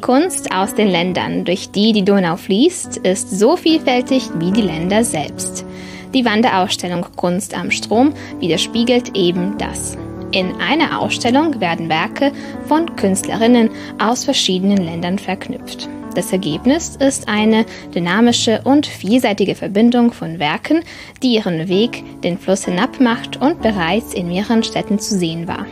Die 0.00 0.06
Kunst 0.06 0.50
aus 0.50 0.74
den 0.74 0.88
Ländern, 0.88 1.44
durch 1.44 1.72
die 1.72 1.92
die 1.92 2.06
Donau 2.06 2.36
fließt, 2.36 2.96
ist 2.96 3.38
so 3.38 3.58
vielfältig 3.58 4.30
wie 4.38 4.50
die 4.50 4.62
Länder 4.62 5.04
selbst. 5.04 5.66
Die 6.14 6.24
Wanderausstellung 6.24 7.04
Kunst 7.16 7.54
am 7.54 7.70
Strom 7.70 8.14
widerspiegelt 8.38 9.14
eben 9.14 9.58
das. 9.58 9.98
In 10.32 10.54
einer 10.58 10.98
Ausstellung 11.02 11.60
werden 11.60 11.90
Werke 11.90 12.32
von 12.66 12.96
Künstlerinnen 12.96 13.68
aus 13.98 14.24
verschiedenen 14.24 14.78
Ländern 14.78 15.18
verknüpft. 15.18 15.86
Das 16.14 16.32
Ergebnis 16.32 16.96
ist 16.96 17.28
eine 17.28 17.66
dynamische 17.94 18.62
und 18.64 18.86
vielseitige 18.86 19.54
Verbindung 19.54 20.14
von 20.14 20.38
Werken, 20.38 20.82
die 21.22 21.34
ihren 21.34 21.68
Weg 21.68 22.22
den 22.22 22.38
Fluss 22.38 22.64
hinab 22.64 23.00
macht 23.00 23.36
und 23.36 23.60
bereits 23.60 24.14
in 24.14 24.28
mehreren 24.28 24.62
Städten 24.62 24.98
zu 24.98 25.18
sehen 25.18 25.46
war. 25.46 25.66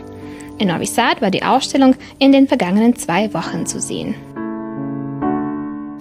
In 0.59 0.67
Novi 0.67 0.85
Sad 0.85 1.21
war 1.21 1.31
die 1.31 1.43
Ausstellung 1.43 1.95
in 2.19 2.33
den 2.33 2.45
vergangenen 2.45 2.93
zwei 2.97 3.33
Wochen 3.33 3.65
zu 3.65 3.79
sehen. 3.79 4.15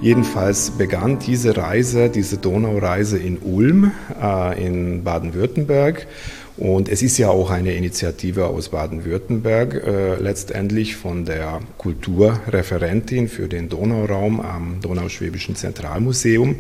Jedenfalls 0.01 0.73
begann 0.73 1.21
diese 1.21 1.57
Reise, 1.57 2.09
diese 2.09 2.39
Donaureise 2.39 3.19
in 3.19 3.39
Ulm 3.39 3.93
äh, 4.21 4.67
in 4.67 5.05
Baden-Württemberg. 5.05 6.09
Und 6.57 6.89
es 6.89 7.03
ist 7.03 7.19
ja 7.19 7.29
auch 7.29 7.51
eine 7.51 7.75
Initiative 7.75 8.47
aus 8.47 8.71
Baden-Württemberg, 8.71 9.75
äh, 9.75 10.17
letztendlich 10.17 10.97
von 10.97 11.25
der 11.25 11.61
Kulturreferentin 11.79 13.29
für 13.29 13.47
den 13.47 13.69
Donauraum 13.69 14.41
am 14.41 14.81
Donauschwäbischen 14.81 15.55
Zentralmuseum 15.55 16.57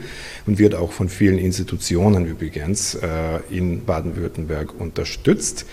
und 0.46 0.58
wird 0.60 0.76
auch 0.76 0.92
von 0.92 1.08
vielen 1.08 1.38
Institutionen 1.38 2.26
übrigens 2.26 2.94
äh, 2.94 3.40
in 3.50 3.84
Baden-Württemberg 3.84 4.72
unterstützt. 4.78 5.66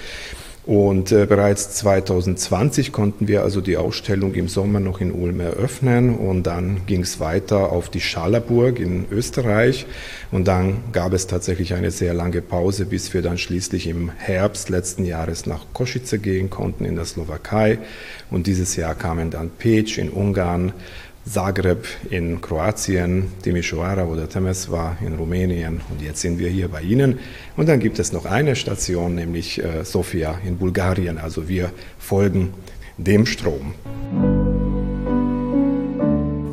Und 0.65 1.11
äh, 1.11 1.27
bereits 1.27 1.75
2020 1.75 2.91
konnten 2.91 3.27
wir 3.27 3.43
also 3.43 3.61
die 3.61 3.77
Ausstellung 3.77 4.33
im 4.33 4.47
Sommer 4.47 4.79
noch 4.79 4.99
in 4.99 5.11
Ulm 5.11 5.39
eröffnen 5.39 6.15
und 6.15 6.47
dann 6.47 6.87
ging 6.87 7.01
es 7.01 7.19
weiter 7.19 7.71
auf 7.71 7.89
die 7.89 8.01
Schallerburg 8.01 8.79
in 8.79 9.05
Österreich. 9.11 9.85
Und 10.31 10.47
dann 10.47 10.77
gab 10.91 11.13
es 11.13 11.27
tatsächlich 11.27 11.75
eine 11.75 11.91
sehr 11.91 12.15
lange 12.15 12.41
Pause, 12.41 12.87
bis 12.87 13.13
wir 13.13 13.21
dann 13.21 13.37
schließlich 13.37 13.85
im 13.85 14.09
Herbst 14.09 14.69
letzten 14.69 15.05
Jahres 15.05 15.45
nach 15.45 15.65
Kosice 15.73 16.17
gehen 16.17 16.49
konnten 16.49 16.83
in 16.83 16.95
der 16.95 17.05
Slowakei. 17.05 17.77
Und 18.31 18.47
dieses 18.47 18.75
Jahr 18.75 18.95
kamen 18.95 19.29
dann 19.29 19.51
Peć 19.51 19.99
in 19.99 20.09
Ungarn, 20.09 20.73
Zagreb 21.27 21.87
in 22.11 22.39
Kroatien, 22.39 23.31
Timișoara 23.41 24.05
oder 24.05 24.29
Temesvar 24.29 24.97
in 25.01 25.15
Rumänien 25.15 25.81
und 25.89 26.01
jetzt 26.01 26.21
sind 26.21 26.37
wir 26.37 26.49
hier 26.49 26.67
bei 26.67 26.81
Ihnen. 26.81 27.19
Und 27.57 27.67
dann 27.67 27.79
gibt 27.79 27.97
es 27.97 28.13
noch 28.13 28.25
eine 28.25 28.55
Station, 28.55 29.15
nämlich 29.15 29.63
äh, 29.63 29.83
Sofia 29.83 30.39
in 30.45 30.57
Bulgarien. 30.57 31.17
Also 31.17 31.47
wir 31.47 31.71
folgen 31.97 32.53
dem 32.97 33.25
Strom. 33.25 33.73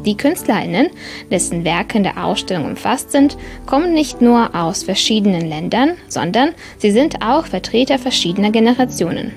Die 0.06 0.16
KünstlerInnen, 0.16 0.88
dessen 1.30 1.64
Werke 1.64 1.98
in 1.98 2.02
der 2.02 2.24
Ausstellung 2.24 2.64
umfasst 2.64 3.12
sind, 3.12 3.36
kommen 3.66 3.92
nicht 3.92 4.20
nur 4.20 4.54
aus 4.54 4.82
verschiedenen 4.82 5.46
Ländern, 5.46 5.92
sondern 6.08 6.55
sie 6.78 6.90
sind 6.90 7.22
auch 7.22 7.46
Vertreter 7.46 7.98
verschiedener 7.98 8.50
Generationen. 8.50 9.32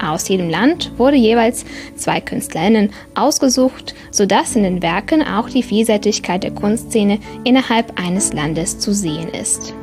Aus 0.00 0.28
jedem 0.28 0.48
Land 0.48 0.92
wurde 0.96 1.16
jeweils 1.16 1.64
zwei 1.96 2.20
KünstlerInnen 2.20 2.90
ausgesucht, 3.14 3.94
sodass 4.10 4.56
in 4.56 4.62
den 4.62 4.82
Werken 4.82 5.22
auch 5.22 5.48
die 5.48 5.62
Vielseitigkeit 5.62 6.42
der 6.42 6.52
Kunstszene 6.52 7.18
innerhalb 7.44 7.98
eines 7.98 8.32
Landes 8.32 8.78
zu 8.78 8.92
sehen 8.92 9.28
ist. 9.28 9.74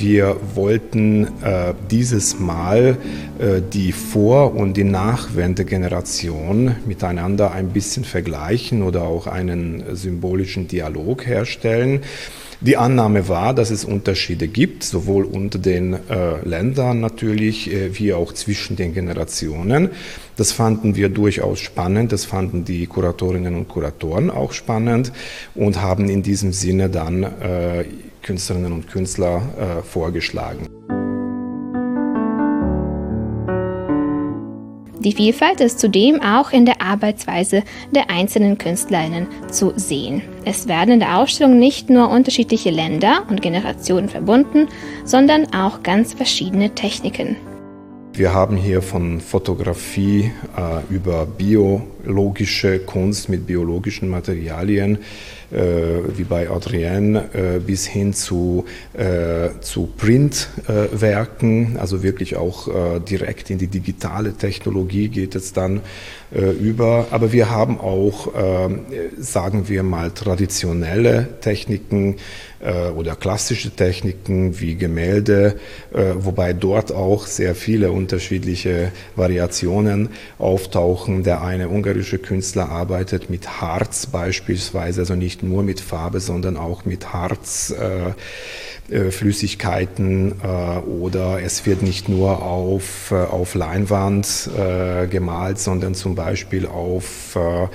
Wir 0.00 0.36
wollten 0.54 1.24
äh, 1.42 1.74
dieses 1.90 2.38
Mal 2.38 2.96
äh, 3.38 3.60
die 3.60 3.92
Vor- 3.92 4.54
und 4.54 4.78
die 4.78 4.84
Nachwendegeneration 4.84 6.74
miteinander 6.86 7.52
ein 7.52 7.68
bisschen 7.68 8.04
vergleichen 8.04 8.82
oder 8.82 9.02
auch 9.02 9.26
einen 9.26 9.94
symbolischen 9.94 10.68
Dialog 10.68 11.26
herstellen. 11.26 12.00
Die 12.62 12.76
Annahme 12.76 13.26
war, 13.26 13.54
dass 13.54 13.70
es 13.70 13.86
Unterschiede 13.86 14.46
gibt, 14.46 14.84
sowohl 14.84 15.24
unter 15.24 15.58
den 15.58 15.94
äh, 15.94 16.46
Ländern 16.46 17.00
natürlich, 17.00 17.72
äh, 17.72 17.98
wie 17.98 18.12
auch 18.12 18.34
zwischen 18.34 18.76
den 18.76 18.92
Generationen. 18.92 19.88
Das 20.36 20.52
fanden 20.52 20.94
wir 20.94 21.08
durchaus 21.08 21.58
spannend, 21.60 22.12
das 22.12 22.26
fanden 22.26 22.66
die 22.66 22.86
Kuratorinnen 22.86 23.54
und 23.54 23.68
Kuratoren 23.68 24.30
auch 24.30 24.52
spannend 24.52 25.10
und 25.54 25.80
haben 25.80 26.10
in 26.10 26.22
diesem 26.22 26.52
Sinne 26.52 26.90
dann 26.90 27.22
äh, 27.22 27.84
Künstlerinnen 28.22 28.72
und 28.72 28.88
Künstler 28.88 29.42
äh, 29.58 29.82
vorgeschlagen. 29.82 30.79
Die 35.02 35.12
Vielfalt 35.12 35.62
ist 35.62 35.80
zudem 35.80 36.20
auch 36.20 36.52
in 36.52 36.66
der 36.66 36.82
Arbeitsweise 36.82 37.62
der 37.90 38.10
einzelnen 38.10 38.58
Künstlerinnen 38.58 39.28
zu 39.50 39.72
sehen. 39.74 40.20
Es 40.44 40.68
werden 40.68 40.92
in 40.92 41.00
der 41.00 41.16
Ausstellung 41.16 41.58
nicht 41.58 41.88
nur 41.88 42.10
unterschiedliche 42.10 42.68
Länder 42.68 43.22
und 43.30 43.40
Generationen 43.40 44.10
verbunden, 44.10 44.68
sondern 45.06 45.54
auch 45.54 45.82
ganz 45.82 46.12
verschiedene 46.12 46.74
Techniken. 46.74 47.36
Wir 48.12 48.34
haben 48.34 48.58
hier 48.58 48.82
von 48.82 49.20
Fotografie 49.20 50.32
äh, 50.54 50.94
über 50.94 51.24
biologische 51.24 52.80
Kunst 52.80 53.30
mit 53.30 53.46
biologischen 53.46 54.10
Materialien 54.10 54.98
wie 55.50 56.24
bei 56.24 56.48
Adrienne, 56.48 57.24
äh, 57.32 57.58
bis 57.58 57.86
hin 57.86 58.12
zu, 58.14 58.64
äh, 58.94 59.48
zu 59.60 59.88
Printwerken, 59.96 61.76
also 61.78 62.02
wirklich 62.02 62.36
auch 62.36 62.68
direkt 63.00 63.50
in 63.50 63.58
die 63.58 63.66
digitale 63.66 64.32
Technologie 64.34 65.08
geht 65.08 65.34
es 65.34 65.52
dann 65.52 65.80
über. 66.32 67.08
Aber 67.10 67.32
wir 67.32 67.50
haben 67.50 67.80
auch, 67.80 68.28
sagen 69.18 69.68
wir 69.68 69.82
mal, 69.82 70.12
traditionelle 70.12 71.40
Techniken, 71.40 72.16
oder 72.94 73.16
klassische 73.16 73.70
Techniken 73.70 74.60
wie 74.60 74.74
Gemälde, 74.74 75.58
wobei 75.92 76.52
dort 76.52 76.92
auch 76.92 77.26
sehr 77.26 77.54
viele 77.54 77.90
unterschiedliche 77.90 78.92
Variationen 79.16 80.10
auftauchen. 80.38 81.22
Der 81.22 81.40
eine 81.42 81.70
ungarische 81.70 82.18
Künstler 82.18 82.68
arbeitet 82.68 83.30
mit 83.30 83.62
Harz 83.62 84.04
beispielsweise, 84.04 85.00
also 85.00 85.14
nicht 85.14 85.39
nur 85.42 85.62
mit 85.62 85.80
Farbe, 85.80 86.20
sondern 86.20 86.56
auch 86.56 86.84
mit 86.84 87.12
Harz. 87.12 87.70
Äh, 87.70 88.12
äh, 88.90 89.10
äh, 90.42 90.78
oder 90.80 91.42
es 91.42 91.66
wird 91.66 91.82
nicht 91.82 92.08
nur 92.08 92.42
auf, 92.42 93.10
äh, 93.12 93.14
auf 93.14 93.54
Leinwand 93.54 94.50
äh, 94.58 95.06
gemalt, 95.06 95.60
sondern 95.60 95.94
zum 95.94 96.14
Beispiel 96.14 96.66
auf, 96.66 97.36
äh, 97.36 97.68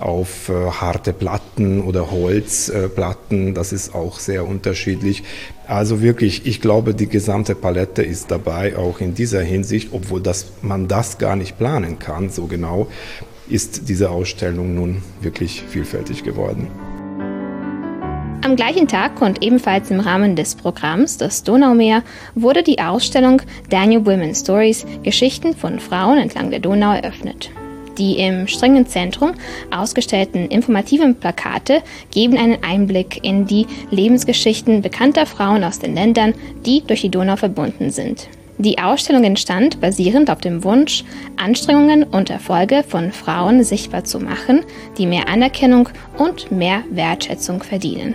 auf 0.00 0.48
harte 0.48 1.12
Platten 1.12 1.82
oder 1.82 2.10
Holzplatten. 2.10 3.52
das 3.52 3.72
ist 3.72 3.94
auch 3.94 4.18
sehr 4.18 4.46
unterschiedlich. 4.46 5.24
Also 5.66 6.00
wirklich, 6.00 6.46
ich 6.46 6.62
glaube, 6.62 6.94
die 6.94 7.08
gesamte 7.08 7.54
Palette 7.54 8.02
ist 8.02 8.30
dabei, 8.30 8.76
auch 8.78 9.00
in 9.00 9.14
dieser 9.14 9.42
Hinsicht, 9.42 9.90
obwohl 9.92 10.22
das, 10.22 10.52
man 10.62 10.88
das 10.88 11.18
gar 11.18 11.36
nicht 11.36 11.58
planen 11.58 11.98
kann, 11.98 12.30
so 12.30 12.46
genau 12.46 12.86
ist 13.48 13.88
diese 13.88 14.10
Ausstellung 14.10 14.74
nun 14.74 15.02
wirklich 15.20 15.64
vielfältig 15.68 16.22
geworden. 16.22 16.68
Am 18.42 18.56
gleichen 18.56 18.88
Tag 18.88 19.20
und 19.20 19.44
ebenfalls 19.44 19.90
im 19.90 20.00
Rahmen 20.00 20.34
des 20.34 20.54
Programms 20.54 21.18
Das 21.18 21.42
Donaumeer 21.42 22.02
wurde 22.34 22.62
die 22.62 22.80
Ausstellung 22.80 23.42
Daniel 23.68 24.06
Women 24.06 24.34
Stories 24.34 24.86
Geschichten 25.02 25.54
von 25.54 25.78
Frauen 25.78 26.16
entlang 26.16 26.50
der 26.50 26.60
Donau 26.60 26.94
eröffnet. 26.94 27.50
Die 27.98 28.18
im 28.18 28.48
strengen 28.48 28.86
Zentrum 28.86 29.32
ausgestellten 29.70 30.48
informativen 30.48 31.16
Plakate 31.16 31.82
geben 32.12 32.38
einen 32.38 32.64
Einblick 32.64 33.22
in 33.22 33.46
die 33.46 33.66
Lebensgeschichten 33.90 34.80
bekannter 34.80 35.26
Frauen 35.26 35.62
aus 35.62 35.78
den 35.78 35.94
Ländern, 35.94 36.32
die 36.64 36.82
durch 36.86 37.02
die 37.02 37.10
Donau 37.10 37.36
verbunden 37.36 37.90
sind. 37.90 38.26
Die 38.56 38.78
Ausstellung 38.78 39.24
entstand 39.24 39.82
basierend 39.82 40.30
auf 40.30 40.40
dem 40.40 40.64
Wunsch, 40.64 41.04
Anstrengungen 41.36 42.04
und 42.04 42.30
Erfolge 42.30 42.84
von 42.88 43.12
Frauen 43.12 43.64
sichtbar 43.64 44.04
zu 44.04 44.18
machen, 44.18 44.62
die 44.96 45.04
mehr 45.06 45.28
Anerkennung 45.28 45.90
und 46.16 46.50
mehr 46.50 46.82
Wertschätzung 46.90 47.62
verdienen. 47.62 48.14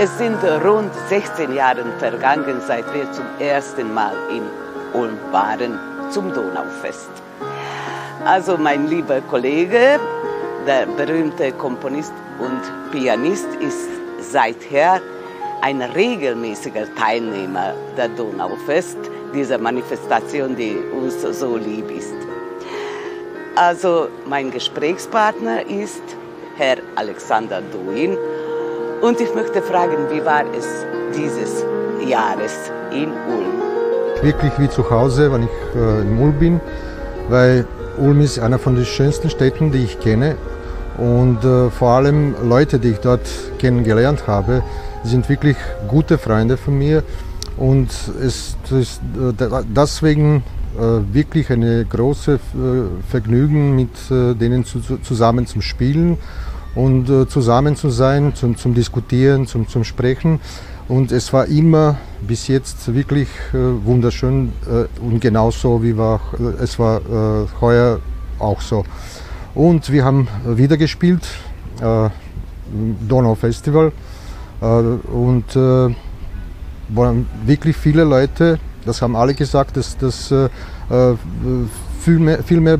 Es 0.00 0.16
sind 0.16 0.36
rund 0.64 0.92
16 1.08 1.52
Jahre 1.56 1.84
vergangen, 1.98 2.60
seit 2.64 2.84
wir 2.94 3.10
zum 3.10 3.24
ersten 3.40 3.92
Mal 3.92 4.14
in 4.30 4.44
Ulm 4.92 5.18
waren 5.32 5.76
zum 6.12 6.32
Donaufest. 6.32 7.10
Also 8.24 8.56
mein 8.56 8.86
lieber 8.86 9.20
Kollege, 9.22 9.98
der 10.68 10.86
berühmte 10.86 11.50
Komponist 11.50 12.12
und 12.38 12.92
Pianist, 12.92 13.48
ist 13.58 13.88
seither 14.20 15.00
ein 15.62 15.82
regelmäßiger 15.82 16.94
Teilnehmer 16.94 17.74
der 17.96 18.08
Donaufest, 18.10 18.98
dieser 19.34 19.58
Manifestation, 19.58 20.54
die 20.54 20.76
uns 20.92 21.22
so 21.22 21.56
lieb 21.56 21.90
ist. 21.90 22.14
Also 23.56 24.06
mein 24.26 24.52
Gesprächspartner 24.52 25.66
ist 25.68 26.04
Herr 26.56 26.76
Alexander 26.94 27.60
Duin 27.72 28.16
und 29.00 29.20
ich 29.20 29.34
möchte 29.34 29.62
fragen, 29.62 29.96
wie 30.10 30.24
war 30.24 30.42
es 30.56 30.66
dieses 31.16 31.64
Jahres 32.06 32.70
in 32.90 33.10
Ulm? 33.10 34.22
Wirklich 34.22 34.52
wie 34.58 34.68
zu 34.68 34.88
Hause, 34.90 35.32
wenn 35.32 35.44
ich 35.44 35.76
äh, 35.76 36.00
in 36.02 36.18
Ulm 36.18 36.38
bin, 36.38 36.60
weil 37.28 37.66
Ulm 37.98 38.20
ist 38.20 38.38
einer 38.38 38.58
von 38.58 38.74
den 38.74 38.84
schönsten 38.84 39.30
Städten, 39.30 39.70
die 39.70 39.84
ich 39.84 40.00
kenne. 40.00 40.36
Und 40.96 41.44
äh, 41.44 41.70
vor 41.70 41.90
allem 41.90 42.34
Leute, 42.48 42.80
die 42.80 42.90
ich 42.90 42.98
dort 42.98 43.28
kennengelernt 43.58 44.26
habe, 44.26 44.62
sind 45.04 45.28
wirklich 45.28 45.56
gute 45.86 46.18
Freunde 46.18 46.56
von 46.56 46.76
mir. 46.76 47.04
Und 47.56 47.90
es 48.20 48.56
ist 48.70 49.38
äh, 49.40 49.62
deswegen 49.68 50.42
äh, 50.76 51.14
wirklich 51.14 51.50
eine 51.50 51.84
große 51.84 52.40
Vergnügen, 53.08 53.76
mit 53.76 53.90
denen 54.10 54.64
zu, 54.64 54.80
zusammen 55.02 55.46
zu 55.46 55.60
spielen 55.60 56.18
und 56.78 57.10
äh, 57.10 57.26
zusammen 57.26 57.76
zu 57.76 57.90
sein, 57.90 58.34
zum, 58.34 58.56
zum 58.56 58.74
Diskutieren, 58.74 59.46
zum, 59.46 59.68
zum 59.68 59.84
Sprechen. 59.84 60.40
Und 60.88 61.12
es 61.12 61.32
war 61.32 61.46
immer 61.46 61.96
bis 62.22 62.48
jetzt 62.48 62.94
wirklich 62.94 63.28
wunderschön 63.52 64.54
und 65.02 65.20
genauso 65.20 65.82
wie 65.82 65.98
war, 65.98 66.18
es 66.62 66.78
war 66.78 67.02
heuer 67.60 68.00
auch 68.38 68.62
so. 68.62 68.84
Und 69.54 69.92
wir 69.92 70.02
haben 70.02 70.28
wieder 70.46 70.78
gespielt, 70.78 71.26
äh, 71.82 72.08
Donau 73.06 73.34
Festival. 73.34 73.92
Äh, 74.60 74.64
und 74.64 75.54
äh, 75.56 75.94
waren 76.90 77.26
wirklich 77.44 77.76
viele 77.76 78.04
Leute, 78.04 78.58
das 78.84 79.02
haben 79.02 79.14
alle 79.14 79.34
gesagt, 79.34 79.76
dass, 79.76 80.30
äh, 80.30 80.48
äh 80.90 81.16
viel 82.08 82.18
mehr, 82.18 82.42
viel 82.42 82.60
mehr 82.60 82.78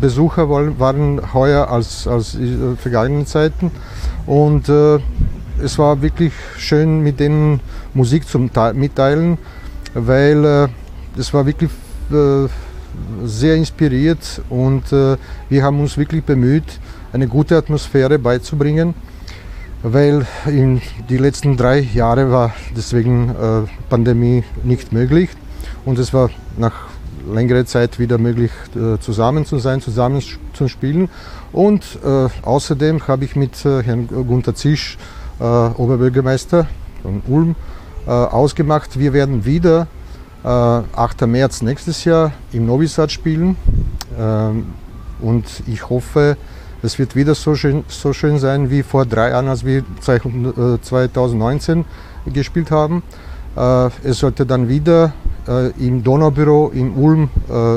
Besucher 0.00 0.48
waren 0.48 1.34
heuer 1.34 1.68
als, 1.68 2.06
als 2.06 2.36
in 2.36 2.76
vergangenen 2.76 3.26
Zeiten. 3.26 3.72
Und 4.24 4.68
äh, 4.68 5.00
es 5.60 5.78
war 5.80 6.00
wirklich 6.00 6.32
schön, 6.58 7.00
mit 7.00 7.18
denen 7.18 7.58
Musik 7.92 8.28
zu 8.28 8.38
mitteilen, 8.38 9.38
weil 9.94 10.44
äh, 10.44 10.68
es 11.18 11.34
war 11.34 11.44
wirklich 11.44 11.70
sehr 13.24 13.56
inspiriert 13.56 14.42
und 14.48 14.92
äh, 14.92 15.16
wir 15.48 15.64
haben 15.64 15.80
uns 15.80 15.96
wirklich 15.96 16.22
bemüht, 16.22 16.78
eine 17.12 17.26
gute 17.26 17.56
Atmosphäre 17.56 18.18
beizubringen, 18.18 18.94
weil 19.82 20.26
in 20.46 20.80
die 21.08 21.16
letzten 21.16 21.56
drei 21.56 21.80
Jahre 21.80 22.30
war 22.30 22.54
deswegen 22.76 23.30
äh, 23.30 23.62
Pandemie 23.88 24.44
nicht 24.62 24.92
möglich 24.92 25.30
und 25.84 25.98
es 25.98 26.12
war 26.12 26.30
nach 26.58 26.91
längerer 27.30 27.64
Zeit 27.66 27.98
wieder 27.98 28.18
möglich, 28.18 28.50
äh, 28.74 28.98
zusammen 28.98 29.44
zu 29.44 29.58
sein, 29.58 29.80
zusammen 29.80 30.22
zu 30.52 30.68
spielen. 30.68 31.08
Und 31.52 31.98
äh, 32.04 32.28
außerdem 32.42 33.06
habe 33.08 33.24
ich 33.24 33.36
mit 33.36 33.64
äh, 33.64 33.82
Herrn 33.82 34.08
Gunther 34.08 34.54
Zisch, 34.54 34.98
äh, 35.40 35.44
Oberbürgermeister 35.44 36.66
von 37.02 37.22
Ulm, 37.26 37.56
ausgemacht, 38.04 38.98
wir 38.98 39.12
werden 39.12 39.44
wieder 39.44 39.86
8. 40.44 41.22
Äh, 41.22 41.26
März 41.26 41.62
nächstes 41.62 42.04
Jahr 42.04 42.32
im 42.52 42.66
Novi 42.66 42.88
Sad 42.88 43.12
spielen. 43.12 43.56
Ähm, 44.18 44.66
und 45.20 45.44
ich 45.68 45.88
hoffe, 45.88 46.36
es 46.82 46.98
wird 46.98 47.14
wieder 47.14 47.36
so 47.36 47.54
schön, 47.54 47.84
so 47.86 48.12
schön 48.12 48.38
sein 48.38 48.70
wie 48.70 48.82
vor 48.82 49.06
drei 49.06 49.30
Jahren, 49.30 49.46
als 49.46 49.64
wir 49.64 49.84
2019 50.00 51.80
äh, 52.26 52.30
gespielt 52.30 52.72
haben. 52.72 53.04
Äh, 53.56 53.90
es 54.02 54.18
sollte 54.18 54.44
dann 54.44 54.68
wieder 54.68 55.12
im 55.78 56.02
Donaubüro 56.02 56.70
in 56.72 56.92
Ulm 56.94 57.28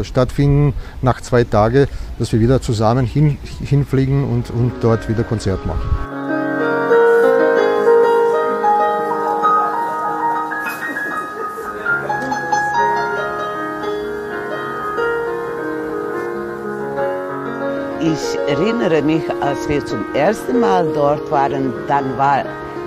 stattfinden 0.03 0.73
nach 1.01 1.21
zwei 1.21 1.43
Tagen, 1.43 1.87
dass 2.19 2.31
wir 2.31 2.39
wieder 2.39 2.61
zusammen 2.61 3.05
hin, 3.05 3.37
hinfliegen 3.63 4.23
und, 4.23 4.51
und 4.51 4.73
dort 4.81 5.09
wieder 5.09 5.23
Konzert 5.23 5.65
machen. 5.65 6.15
Ich 18.01 18.37
erinnere 18.47 19.01
mich, 19.01 19.23
als 19.41 19.67
wir 19.67 19.83
zum 19.83 20.05
ersten 20.13 20.59
Mal 20.59 20.87
dort 20.93 21.31
waren, 21.31 21.73
dann 21.87 22.15
war 22.17 22.43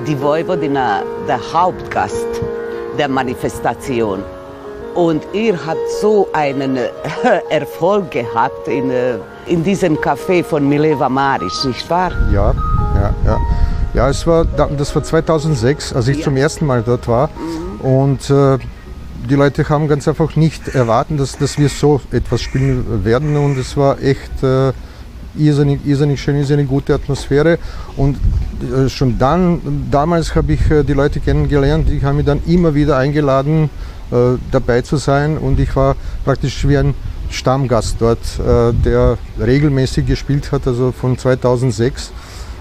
die 0.06 0.18
Vojvodina 0.20 1.02
der 1.26 1.40
Hauptgast 1.52 2.26
der 2.96 3.08
Manifestation. 3.08 4.22
Und 4.98 5.22
ihr 5.32 5.64
habt 5.64 5.88
so 6.00 6.26
einen 6.32 6.76
äh, 6.76 6.88
Erfolg 7.50 8.10
gehabt 8.10 8.66
in, 8.66 8.90
äh, 8.90 9.18
in 9.46 9.62
diesem 9.62 9.96
Café 9.96 10.42
von 10.42 10.68
Mileva 10.68 11.08
Maric, 11.08 11.52
nicht 11.64 11.88
wahr? 11.88 12.10
Ja, 12.32 12.52
ja, 12.96 13.14
ja. 13.24 13.40
Ja, 13.94 14.08
es 14.08 14.26
war, 14.26 14.44
das 14.44 14.96
war 14.96 15.04
2006, 15.04 15.92
als 15.92 16.08
ich 16.08 16.18
ja. 16.18 16.24
zum 16.24 16.36
ersten 16.36 16.66
Mal 16.66 16.82
dort 16.82 17.06
war. 17.06 17.28
Mhm. 17.28 17.80
Und 17.80 18.28
äh, 18.28 18.58
die 19.30 19.36
Leute 19.36 19.68
haben 19.68 19.86
ganz 19.86 20.08
einfach 20.08 20.34
nicht 20.34 20.66
erwartet, 20.66 21.20
dass, 21.20 21.38
dass 21.38 21.58
wir 21.58 21.68
so 21.68 22.00
etwas 22.10 22.40
spielen 22.40 23.04
werden. 23.04 23.36
Und 23.36 23.56
es 23.56 23.76
war 23.76 24.02
echt 24.02 24.42
äh, 24.42 24.72
irrsinnig, 25.36 25.78
irrsinnig 25.86 26.20
schön, 26.20 26.34
irrsinnig 26.34 26.66
gute 26.66 26.92
Atmosphäre. 26.92 27.58
Und 27.96 28.16
äh, 28.62 28.88
schon 28.88 29.16
dann, 29.16 29.86
damals 29.92 30.34
habe 30.34 30.54
ich 30.54 30.70
äh, 30.72 30.82
die 30.82 30.94
Leute 30.94 31.20
kennengelernt, 31.20 31.88
die 31.88 32.02
haben 32.02 32.16
mich 32.16 32.26
dann 32.26 32.42
immer 32.46 32.74
wieder 32.74 32.96
eingeladen, 32.96 33.70
dabei 34.50 34.82
zu 34.82 34.96
sein. 34.96 35.38
Und 35.38 35.60
ich 35.60 35.74
war 35.76 35.96
praktisch 36.24 36.66
wie 36.66 36.78
ein 36.78 36.94
Stammgast 37.30 37.96
dort, 38.00 38.18
der 38.38 39.18
regelmäßig 39.38 40.06
gespielt 40.06 40.50
hat, 40.50 40.66
also 40.66 40.92
von 40.92 41.18
2006. 41.18 42.12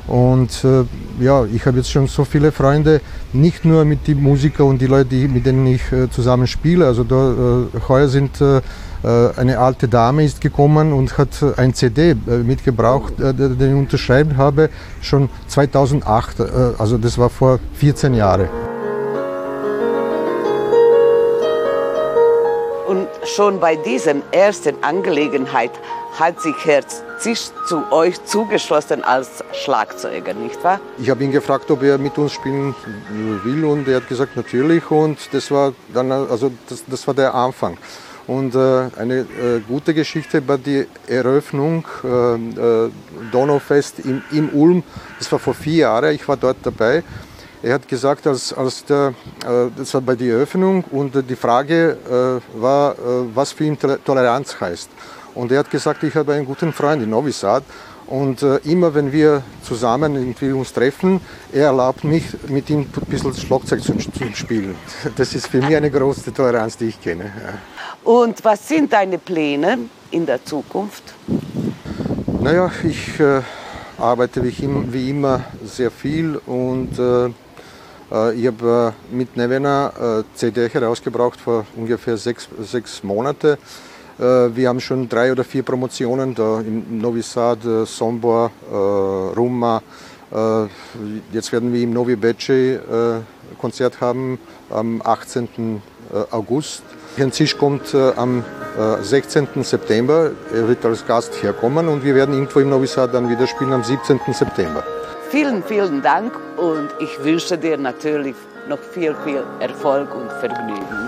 Und 0.08 0.64
äh, 0.64 0.86
ja, 1.24 1.44
ich 1.46 1.66
habe 1.66 1.78
jetzt 1.78 1.92
schon 1.92 2.08
so 2.08 2.24
viele 2.24 2.54
Freunde, 2.54 3.02
nicht 3.34 3.66
nur 3.66 3.84
mit 3.84 4.08
den 4.08 4.24
Musikern 4.24 4.68
und 4.68 4.82
die 4.82 4.88
Leute, 4.88 5.10
die, 5.10 5.28
mit 5.28 5.46
denen 5.46 5.68
ich 5.68 5.92
äh, 5.92 6.10
zusammen 6.10 6.48
spiele. 6.48 6.86
Also 6.86 7.04
da, 7.04 7.32
äh, 7.32 7.80
heuer 7.90 8.08
sind 8.08 8.40
äh, 9.04 9.30
eine 9.36 9.60
alte 9.60 9.88
Dame 9.88 10.24
ist 10.24 10.42
gekommen 10.42 10.92
und 10.92 11.18
hat 11.18 11.44
ein 11.58 11.74
CD 11.74 12.12
äh, 12.12 12.38
mitgebracht, 12.38 13.20
äh, 13.20 13.34
den 13.34 13.70
ich 13.70 13.76
unterschreiben 13.76 14.38
habe, 14.38 14.70
schon 15.02 15.30
2008, 15.48 16.42
also 16.78 16.98
das 16.98 17.18
war 17.18 17.30
vor 17.30 17.60
14 17.76 18.14
Jahren. 18.14 18.67
Schon 23.28 23.60
bei 23.60 23.76
dieser 23.76 24.16
ersten 24.32 24.84
Angelegenheit 24.84 25.72
hat 26.18 26.42
sich 26.42 26.56
Herr 26.64 26.84
Zisch 27.20 27.50
zu 27.68 27.92
euch 27.92 28.24
zugeschlossen 28.26 29.04
als 29.04 29.44
Schlagzeuger, 29.52 30.34
nicht 30.34 30.64
wahr? 30.64 30.80
Ich 30.98 31.10
habe 31.10 31.24
ihn 31.24 31.32
gefragt, 31.32 31.70
ob 31.72 31.84
er 31.84 31.98
mit 31.98 32.18
uns 32.18 32.34
spielen 32.34 32.76
will 33.44 33.66
und 33.66 33.88
er 33.88 33.98
hat 33.98 34.08
gesagt, 34.08 34.36
natürlich. 34.36 34.90
Und 34.90 35.18
das 35.32 35.50
war 35.52 35.74
dann, 35.94 36.12
also 36.12 36.52
das, 36.70 36.84
das 36.86 37.06
war 37.08 37.14
der 37.14 37.34
Anfang. 37.34 37.78
Und 38.28 38.56
äh, 38.56 38.90
eine 38.98 39.20
äh, 39.20 39.26
gute 39.68 39.94
Geschichte 39.94 40.46
war 40.48 40.58
die 40.58 40.86
Eröffnung 41.08 41.86
äh, 42.04 42.08
äh 42.08 42.90
Donaufest 43.32 44.00
in, 44.00 44.22
in 44.32 44.50
Ulm. 44.50 44.84
Das 45.18 45.32
war 45.32 45.40
vor 45.40 45.54
vier 45.54 45.78
Jahren, 45.78 46.14
ich 46.14 46.28
war 46.28 46.38
dort 46.38 46.58
dabei. 46.64 47.04
Er 47.68 47.74
hat 47.74 47.88
gesagt, 47.88 48.26
als, 48.28 48.54
als 48.54 48.86
der, 48.86 49.14
äh, 49.46 49.70
das 49.78 49.94
war 49.94 50.00
bei 50.00 50.16
der 50.16 50.36
Eröffnung 50.36 50.86
und 50.92 51.14
die 51.30 51.36
Frage 51.36 51.98
äh, 52.56 52.62
war, 52.62 52.96
was 53.36 53.52
für 53.52 53.66
ihn 53.66 53.78
Toleranz 53.78 54.56
heißt. 54.62 54.90
Und 55.36 55.52
er 55.52 55.60
hat 55.60 55.70
gesagt, 55.70 56.02
ich 56.04 56.16
habe 56.16 56.34
einen 56.34 56.46
guten 56.46 56.72
Freund 56.72 57.04
in 57.04 57.10
Novi 57.10 57.34
Sad 57.34 57.64
und 58.08 58.42
äh, 58.42 58.56
immer 58.64 58.96
wenn 58.96 59.12
wir 59.12 59.44
zusammen 59.62 60.16
irgendwie 60.16 60.52
uns 60.54 60.72
treffen, 60.72 61.20
er 61.52 61.66
erlaubt 61.66 62.06
mich, 62.06 62.24
mit 62.48 62.70
ihm 62.70 62.80
ein 62.80 63.06
bisschen 63.08 63.34
Schlagzeug 63.36 63.84
zu, 63.84 63.98
zu 63.98 64.34
spielen. 64.34 64.76
Das 65.18 65.36
ist 65.36 65.48
für 65.48 65.62
mich 65.62 65.76
eine 65.76 65.92
große 65.92 66.34
Toleranz, 66.34 66.78
die 66.78 66.86
ich 66.86 67.02
kenne. 67.02 67.26
Ja. 67.26 68.10
Und 68.10 68.44
was 68.46 68.66
sind 68.66 68.94
deine 68.94 69.18
Pläne 69.18 69.78
in 70.12 70.26
der 70.26 70.44
Zukunft? 70.46 71.04
Naja, 72.40 72.72
ich 72.84 73.20
äh, 73.20 73.42
arbeite 73.98 74.42
wie, 74.42 74.56
wie, 74.94 75.10
immer 75.10 75.44
sehr 75.66 75.92
viel 75.92 76.38
und 76.46 76.98
äh, 76.98 77.26
äh 77.26 77.32
ich 78.36 78.48
habe 78.48 78.94
äh, 79.12 79.16
mit 79.16 79.36
Nevena 79.36 80.20
äh, 80.20 80.24
CD 80.34 80.70
herausgebracht 80.70 81.40
vor 81.40 81.66
ungefähr 81.76 82.18
sechs, 82.18 82.48
sechs 82.62 83.04
Monaten. 83.04 83.58
Äh, 84.20 84.24
wir 84.24 84.70
haben 84.70 84.80
schon 84.80 85.10
drei 85.10 85.32
oder 85.32 85.44
vier 85.44 85.64
Promotionen 85.64 86.34
da 86.34 86.62
in 86.62 87.00
Novi 87.00 87.22
Sad, 87.22 87.60
Sombor, 87.86 88.52
Ruma 88.72 89.82
Äh, 90.32 90.68
jetzt 91.32 91.52
werden 91.52 91.72
wir 91.74 91.82
im 91.82 91.92
Novi 91.92 92.14
äh, 92.14 92.80
Konzert 93.60 94.02
haben 94.02 94.40
am 94.70 95.02
18. 95.04 95.48
Äh, 96.14 96.34
August. 96.34 96.84
Herrn 97.16 97.32
Zisch 97.32 97.58
kommt 97.58 97.96
am 97.96 98.46
16. 99.02 99.64
September. 99.64 100.30
Er 100.54 100.68
wird 100.68 100.86
als 100.86 101.04
Gast 101.08 101.42
herkommen 101.42 101.88
und 101.88 102.04
wir 102.04 102.14
werden 102.14 102.36
irgendwo 102.36 102.60
im 102.60 102.70
Novi 102.70 102.86
Sad 102.86 103.12
dann 103.12 103.28
wieder 103.28 103.48
spielen 103.48 103.74
am 103.74 103.84
17. 103.84 104.20
September. 104.32 104.84
Vielen, 105.30 105.62
vielen 105.62 106.02
Dank 106.02 106.34
und 106.56 106.90
ich 107.00 107.22
wünsche 107.22 107.58
dir 107.58 107.78
natürlich 107.78 108.36
noch 108.70 108.80
viel, 108.80 109.14
viel 109.26 109.44
Erfolg 109.60 110.16
und 110.16 110.32
Vergnügen. 110.40 111.07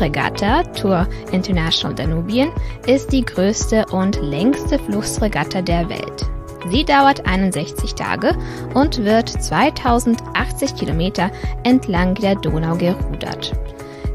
TID-Regatta 0.00 0.62
Tour 0.72 1.06
International 1.30 1.94
Danubien 1.94 2.50
ist 2.86 3.12
die 3.12 3.24
größte 3.24 3.84
und 3.92 4.20
längste 4.22 4.78
Flussregatta 4.78 5.60
der 5.60 5.88
Welt. 5.90 6.26
Sie 6.70 6.84
dauert 6.84 7.26
61 7.26 7.94
Tage 7.94 8.34
und 8.74 9.04
wird 9.04 9.28
2080 9.28 10.74
Kilometer 10.74 11.30
entlang 11.64 12.14
der 12.14 12.34
Donau 12.34 12.76
gerudert. 12.76 13.52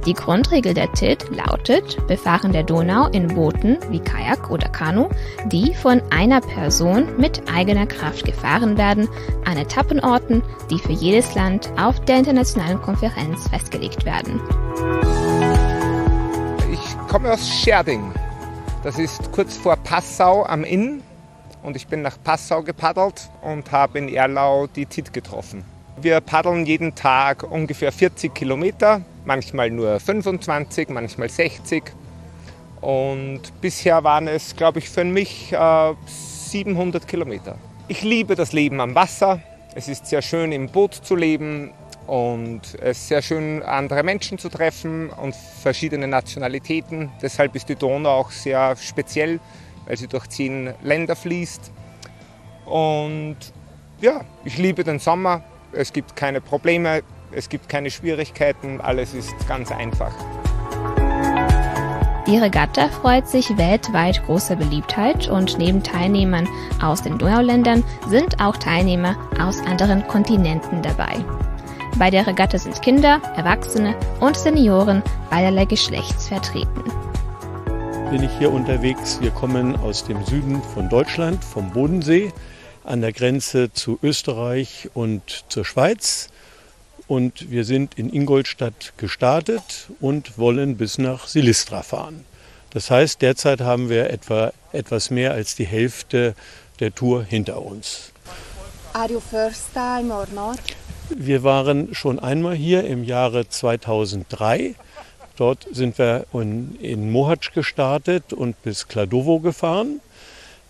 Die 0.08 0.14
Grundregel 0.14 0.76
der 0.76 0.92
TID 0.92 1.26
lautet 1.32 1.98
Befahren 2.08 2.52
der 2.52 2.64
Donau 2.64 3.08
in 3.08 3.28
Booten 3.28 3.78
wie 3.90 4.00
Kajak 4.00 4.52
oder 4.52 4.70
Kanu, 4.70 5.10
die 5.48 5.74
von 5.74 6.02
einer 6.12 6.42
Person 6.42 7.08
mit 7.18 7.42
eigener 7.52 7.88
Kraft 7.88 8.24
gefahren 8.26 8.78
werden, 8.78 9.08
an 9.46 9.58
Etappenorten, 9.58 10.44
die 10.70 10.78
für 10.78 10.94
jedes 10.94 11.34
Land 11.34 11.72
auf 11.78 12.00
der 12.06 12.18
internationalen 12.18 12.82
Konferenz 12.82 13.48
festgelegt 13.50 14.06
werden 14.06 14.40
komme 17.16 17.32
aus 17.32 17.50
Scherding. 17.50 18.12
Das 18.84 19.00
ist 19.00 19.32
kurz 19.32 19.56
vor 19.56 19.78
Passau 19.78 20.46
am 20.46 20.66
Inn. 20.66 21.02
Und 21.64 21.78
ich 21.78 21.88
bin 21.88 22.02
nach 22.02 22.18
Passau 22.22 22.62
gepaddelt 22.62 23.30
und 23.42 23.72
habe 23.72 24.00
in 24.00 24.10
Erlau 24.10 24.68
die 24.68 24.86
TIT 24.86 25.14
getroffen. 25.14 25.64
Wir 25.96 26.20
paddeln 26.20 26.66
jeden 26.66 26.94
Tag 26.94 27.50
ungefähr 27.50 27.94
40 27.94 28.36
Kilometer, 28.36 29.00
manchmal 29.24 29.70
nur 29.70 29.98
25, 29.98 30.90
manchmal 30.90 31.30
60. 31.30 31.84
Und 32.82 33.44
bisher 33.62 34.04
waren 34.04 34.28
es, 34.28 34.58
glaube 34.58 34.80
ich, 34.80 34.90
für 34.90 35.06
mich 35.06 35.54
äh, 35.54 35.94
700 36.50 37.08
Kilometer. 37.08 37.58
Ich 37.88 38.02
liebe 38.02 38.36
das 38.36 38.52
Leben 38.52 38.82
am 38.82 38.94
Wasser. 38.94 39.40
Es 39.74 39.88
ist 39.88 40.08
sehr 40.08 40.22
schön, 40.22 40.52
im 40.52 40.68
Boot 40.68 40.94
zu 40.94 41.16
leben. 41.16 41.72
Und 42.08 42.62
es 42.82 42.98
ist 43.00 43.08
sehr 43.08 43.22
schön, 43.22 43.64
andere 43.64 44.04
Menschen 44.04 44.38
zu 44.38 44.50
treffen 44.50 45.10
und 45.10 45.36
verschiedene 45.36 46.08
Nationalitäten. 46.08 47.12
Deshalb 47.22 47.56
ist 47.56 47.68
die 47.68 47.76
Donau 47.76 48.12
auch 48.12 48.32
sehr 48.32 48.76
speziell, 48.76 49.40
weil 49.86 49.98
sie 49.98 50.08
durch 50.08 50.28
zehn 50.28 50.74
Länder 50.84 51.16
fließt. 51.16 51.72
Und 52.66 53.38
ja, 54.02 54.22
ich 54.44 54.58
liebe 54.58 54.84
den 54.84 55.00
Sommer. 55.00 55.44
Es 55.72 55.92
gibt 55.94 56.16
keine 56.16 56.42
Probleme, 56.42 57.02
es 57.32 57.50
gibt 57.50 57.70
keine 57.70 57.90
Schwierigkeiten, 57.90 58.80
alles 58.82 59.14
ist 59.14 59.34
ganz 59.48 59.72
einfach. 59.72 60.14
Die 62.28 62.38
Regatta 62.38 62.88
freut 62.90 63.28
sich 63.28 63.56
weltweit 63.56 64.26
großer 64.26 64.56
Beliebtheit 64.56 65.28
und 65.28 65.60
neben 65.60 65.84
Teilnehmern 65.84 66.48
aus 66.82 67.04
den 67.04 67.20
Donauländern 67.20 67.84
sind 68.08 68.42
auch 68.42 68.58
Teilnehmer 68.58 69.16
aus 69.40 69.62
anderen 69.62 70.08
Kontinenten 70.08 70.82
dabei. 70.82 71.24
Bei 71.98 72.10
der 72.10 72.28
Regatta 72.28 72.58
sind 72.58 72.82
Kinder, 72.82 73.22
Erwachsene 73.38 73.96
und 74.20 74.36
Senioren 74.36 75.02
beiderlei 75.30 75.64
Geschlechts 75.64 76.28
vertreten. 76.28 76.84
Bin 78.12 78.22
ich 78.22 78.38
hier 78.38 78.52
unterwegs. 78.52 79.22
Wir 79.22 79.32
kommen 79.32 79.78
aus 79.78 80.04
dem 80.04 80.26
Süden 80.26 80.62
von 80.62 80.90
Deutschland, 80.90 81.42
vom 81.42 81.72
Bodensee, 81.72 82.34
an 82.84 83.00
der 83.00 83.14
Grenze 83.14 83.72
zu 83.72 83.98
Österreich 84.04 84.90
und 84.94 85.46
zur 85.48 85.64
Schweiz. 85.64 86.28
Und 87.08 87.50
wir 87.50 87.64
sind 87.64 87.98
in 87.98 88.12
Ingolstadt 88.12 88.92
gestartet 88.98 89.88
und 90.02 90.38
wollen 90.38 90.76
bis 90.76 90.98
nach 90.98 91.28
Silistra 91.28 91.82
fahren. 91.82 92.26
Das 92.72 92.92
heißt, 92.92 93.22
derzeit 93.22 93.62
haben 93.62 93.88
wir 93.88 94.10
etwa 94.10 94.52
etwas 94.74 95.12
mehr 95.12 95.32
als 95.32 95.56
die 95.56 95.66
Hälfte 95.66 96.36
der 96.82 96.94
Tour 96.94 97.24
hinter 97.24 97.62
uns. 97.62 98.12
Are 98.92 99.10
you 99.10 99.22
first 99.22 99.74
time 99.74 100.14
or 100.14 100.28
not? 100.36 100.60
Wir 101.10 101.44
waren 101.44 101.94
schon 101.94 102.20
einmal 102.20 102.56
hier 102.56 102.84
im 102.86 103.04
Jahre 103.04 103.48
2003. 103.48 104.76
Dort 105.38 105.68
sind 105.72 105.98
wir 105.98 106.26
in, 106.34 107.12
Mohac 107.12 107.54
gestartet 107.54 108.34
und 108.34 108.62
bis 108.64 108.88
Kladovo 108.88 109.40
gefahren. 109.40 110.02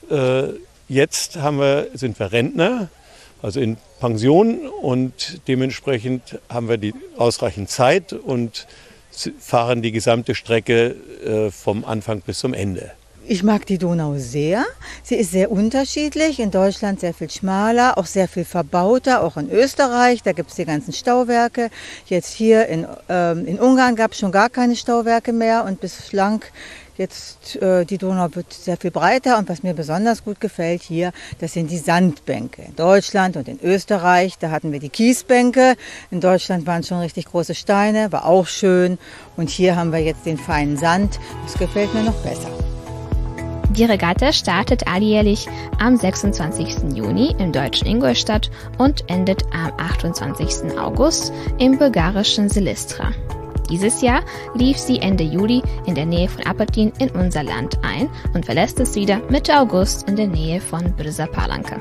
Äh, 0.09 0.49
jetzt 0.87 1.41
wir, 1.59 1.87
sind 1.93 2.19
wir 2.19 2.31
Rentner, 2.31 2.89
also 3.41 3.59
in 3.59 3.77
Pension 3.99 4.67
und 4.67 5.41
dementsprechend 5.47 6.39
haben 6.49 6.67
wir 6.67 6.77
die 6.77 6.93
ausreichend 7.17 7.69
Zeit 7.69 8.11
und 8.11 8.67
fahren 9.39 9.81
die 9.81 9.91
gesamte 9.91 10.35
Strecke 10.35 10.95
äh, 11.23 11.51
vom 11.51 11.85
Anfang 11.85 12.21
bis 12.21 12.39
zum 12.39 12.53
Ende. 12.53 12.91
Ich 13.27 13.41
mag 13.41 13.65
die 13.65 13.79
Donau 13.79 14.15
sehr. 14.17 14.65
Sie 15.01 15.15
ist 15.15 15.31
sehr 15.31 15.51
unterschiedlich. 15.51 16.39
In 16.39 16.51
Deutschland 16.51 16.99
sehr 16.99 17.13
viel 17.13 17.29
schmaler, 17.29 17.97
auch 17.97 18.05
sehr 18.05 18.27
viel 18.27 18.45
verbauter, 18.45 19.23
auch 19.23 19.35
in 19.37 19.49
Österreich. 19.49 20.21
Da 20.21 20.31
gibt 20.31 20.51
es 20.51 20.57
die 20.57 20.65
ganzen 20.65 20.93
Stauwerke. 20.93 21.71
Jetzt 22.05 22.31
hier 22.33 22.67
in, 22.67 22.85
ähm, 23.09 23.47
in 23.47 23.59
Ungarn 23.59 23.95
gab 23.95 24.11
es 24.11 24.19
schon 24.19 24.31
gar 24.31 24.49
keine 24.49 24.75
Stauwerke 24.75 25.33
mehr 25.33 25.65
und 25.65 25.81
bislang 25.81 26.43
Jetzt 26.97 27.57
äh, 27.57 27.83
die 27.83 27.97
Donau 27.97 28.33
wird 28.35 28.53
sehr 28.53 28.77
viel 28.77 28.91
breiter 28.91 29.37
und 29.37 29.49
was 29.49 29.63
mir 29.63 29.73
besonders 29.73 30.23
gut 30.23 30.39
gefällt 30.39 30.81
hier, 30.81 31.11
das 31.39 31.51
sind 31.51 31.69
die 31.69 31.77
Sandbänke. 31.77 32.61
In 32.61 32.75
Deutschland 32.77 33.35
und 33.35 33.49
in 33.49 33.59
Österreich, 33.61 34.37
da 34.39 34.49
hatten 34.49 34.71
wir 34.71 34.79
die 34.79 34.87
Kiesbänke. 34.87 35.75
In 36.09 36.21
Deutschland 36.21 36.65
waren 36.65 36.83
schon 36.83 36.99
richtig 36.99 37.25
große 37.25 37.53
Steine, 37.53 38.13
war 38.13 38.25
auch 38.25 38.47
schön. 38.47 38.97
Und 39.35 39.49
hier 39.49 39.75
haben 39.75 39.91
wir 39.91 39.99
jetzt 39.99 40.25
den 40.25 40.37
feinen 40.37 40.77
Sand. 40.77 41.19
Das 41.43 41.55
gefällt 41.55 41.93
mir 41.93 42.03
noch 42.03 42.15
besser. 42.23 42.64
Die 43.71 43.83
Regatta 43.83 44.31
startet 44.31 44.87
alljährlich 44.87 45.47
am 45.79 45.97
26. 45.97 46.95
Juni 46.95 47.35
im 47.39 47.51
deutschen 47.51 47.87
Ingolstadt 47.87 48.49
und 48.77 49.03
endet 49.09 49.43
am 49.53 49.73
28. 49.77 50.77
August 50.79 51.33
im 51.57 51.77
bulgarischen 51.77 52.47
Silistra. 52.47 53.11
Dieses 53.69 54.01
Jahr 54.01 54.21
lief 54.53 54.77
sie 54.77 54.99
Ende 54.99 55.23
Juli 55.23 55.61
in 55.85 55.95
der 55.95 56.05
Nähe 56.05 56.29
von 56.29 56.45
Apatin 56.45 56.93
in 56.99 57.09
unser 57.09 57.43
Land 57.43 57.79
ein 57.83 58.09
und 58.33 58.45
verlässt 58.45 58.79
es 58.79 58.95
wieder 58.95 59.21
Mitte 59.29 59.59
August 59.59 60.07
in 60.07 60.15
der 60.15 60.27
Nähe 60.27 60.61
von 60.61 60.95
Brza 60.95 61.25
Palanka. 61.25 61.79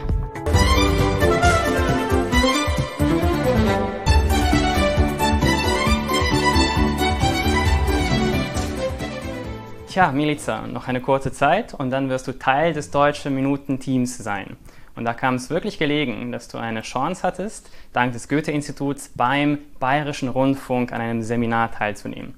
Tja, 9.94 10.10
Milica, 10.10 10.66
noch 10.66 10.88
eine 10.88 11.00
kurze 11.00 11.30
Zeit 11.30 11.72
und 11.72 11.90
dann 11.90 12.08
wirst 12.08 12.26
du 12.26 12.32
Teil 12.32 12.72
des 12.72 12.90
deutschen 12.90 13.32
Minutenteams 13.32 14.18
sein. 14.18 14.56
Und 14.96 15.04
da 15.04 15.14
kam 15.14 15.36
es 15.36 15.50
wirklich 15.50 15.78
gelegen, 15.78 16.32
dass 16.32 16.48
du 16.48 16.58
eine 16.58 16.82
Chance 16.82 17.22
hattest, 17.22 17.70
dank 17.92 18.12
des 18.12 18.28
Goethe-Instituts 18.28 19.12
beim 19.14 19.58
Bayerischen 19.78 20.30
Rundfunk 20.30 20.92
an 20.92 21.00
einem 21.00 21.22
Seminar 21.22 21.70
teilzunehmen. 21.70 22.34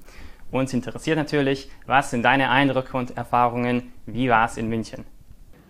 Uns 0.51 0.71
interessiert 0.71 1.17
natürlich, 1.17 1.71
was 1.87 2.11
sind 2.11 2.21
deine 2.21 2.51
Eindrücke 2.51 2.95
und 2.95 3.17
Erfahrungen? 3.17 3.91
Wie 4.05 4.29
war 4.29 4.45
es 4.45 4.57
in 4.57 4.69
München? 4.69 5.03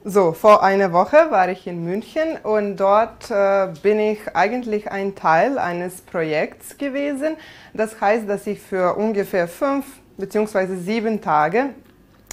So, 0.03 0.34
vor 0.34 0.63
einer 0.63 0.91
Woche 0.91 1.32
war 1.32 1.48
ich 1.48 1.67
in 1.67 1.86
München 1.86 2.36
und 2.44 2.75
dort 2.75 3.32
äh, 3.32 3.70
bin 3.82 3.98
ich 3.98 4.36
eigentlich 4.36 4.91
ein 4.91 5.15
Teil 5.15 5.58
eines 5.58 6.01
Projekts 6.01 6.77
gewesen. 6.77 7.38
Das 7.74 8.01
heißt, 8.01 8.27
dass 8.27 8.46
ich 8.46 8.60
für 8.60 8.96
ungefähr 8.96 9.48
fünf 9.48 9.86
bzw. 10.17 10.75
sieben 10.75 11.21
Tage 11.21 11.69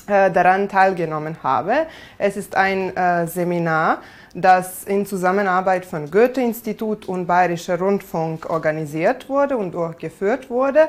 äh, 0.06 0.30
daran 0.30 0.68
teilgenommen 0.68 1.36
habe. 1.42 1.86
Es 2.18 2.36
ist 2.36 2.56
ein 2.56 2.94
äh, 2.96 3.26
Seminar, 3.26 3.98
das 4.34 4.84
in 4.84 5.06
Zusammenarbeit 5.06 5.84
von 5.86 6.10
Goethe-Institut 6.10 7.06
und 7.06 7.26
Bayerischer 7.26 7.78
Rundfunk 7.78 8.50
organisiert 8.50 9.28
wurde 9.28 9.56
und 9.56 9.72
durchgeführt 9.72 10.50
wurde. 10.50 10.88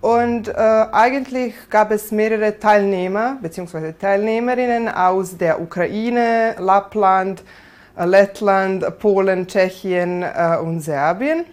Und 0.00 0.48
äh, 0.48 0.52
eigentlich 0.52 1.54
gab 1.70 1.90
es 1.90 2.12
mehrere 2.12 2.58
Teilnehmer 2.58 3.38
bzw. 3.40 3.92
Teilnehmerinnen 3.92 4.88
aus 4.88 5.36
der 5.36 5.60
Ukraine, 5.60 6.54
Lappland, 6.58 7.42
äh, 7.96 8.04
Lettland, 8.04 8.98
Polen, 8.98 9.46
Tschechien 9.46 10.22
äh, 10.22 10.58
und 10.62 10.80
Serbien. 10.80 11.44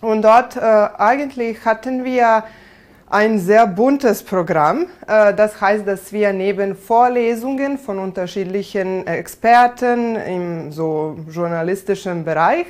Und 0.00 0.22
dort 0.22 0.56
äh, 0.56 0.60
eigentlich 0.60 1.64
hatten 1.64 2.04
wir 2.04 2.44
ein 3.08 3.38
sehr 3.38 3.66
buntes 3.66 4.22
Programm. 4.22 4.86
Äh, 5.06 5.34
das 5.34 5.60
heißt, 5.60 5.86
dass 5.86 6.12
wir 6.12 6.32
neben 6.32 6.74
Vorlesungen 6.74 7.78
von 7.78 7.98
unterschiedlichen 7.98 9.06
Experten 9.06 10.16
im 10.16 10.72
so 10.72 11.16
journalistischen 11.30 12.24
Bereich, 12.24 12.66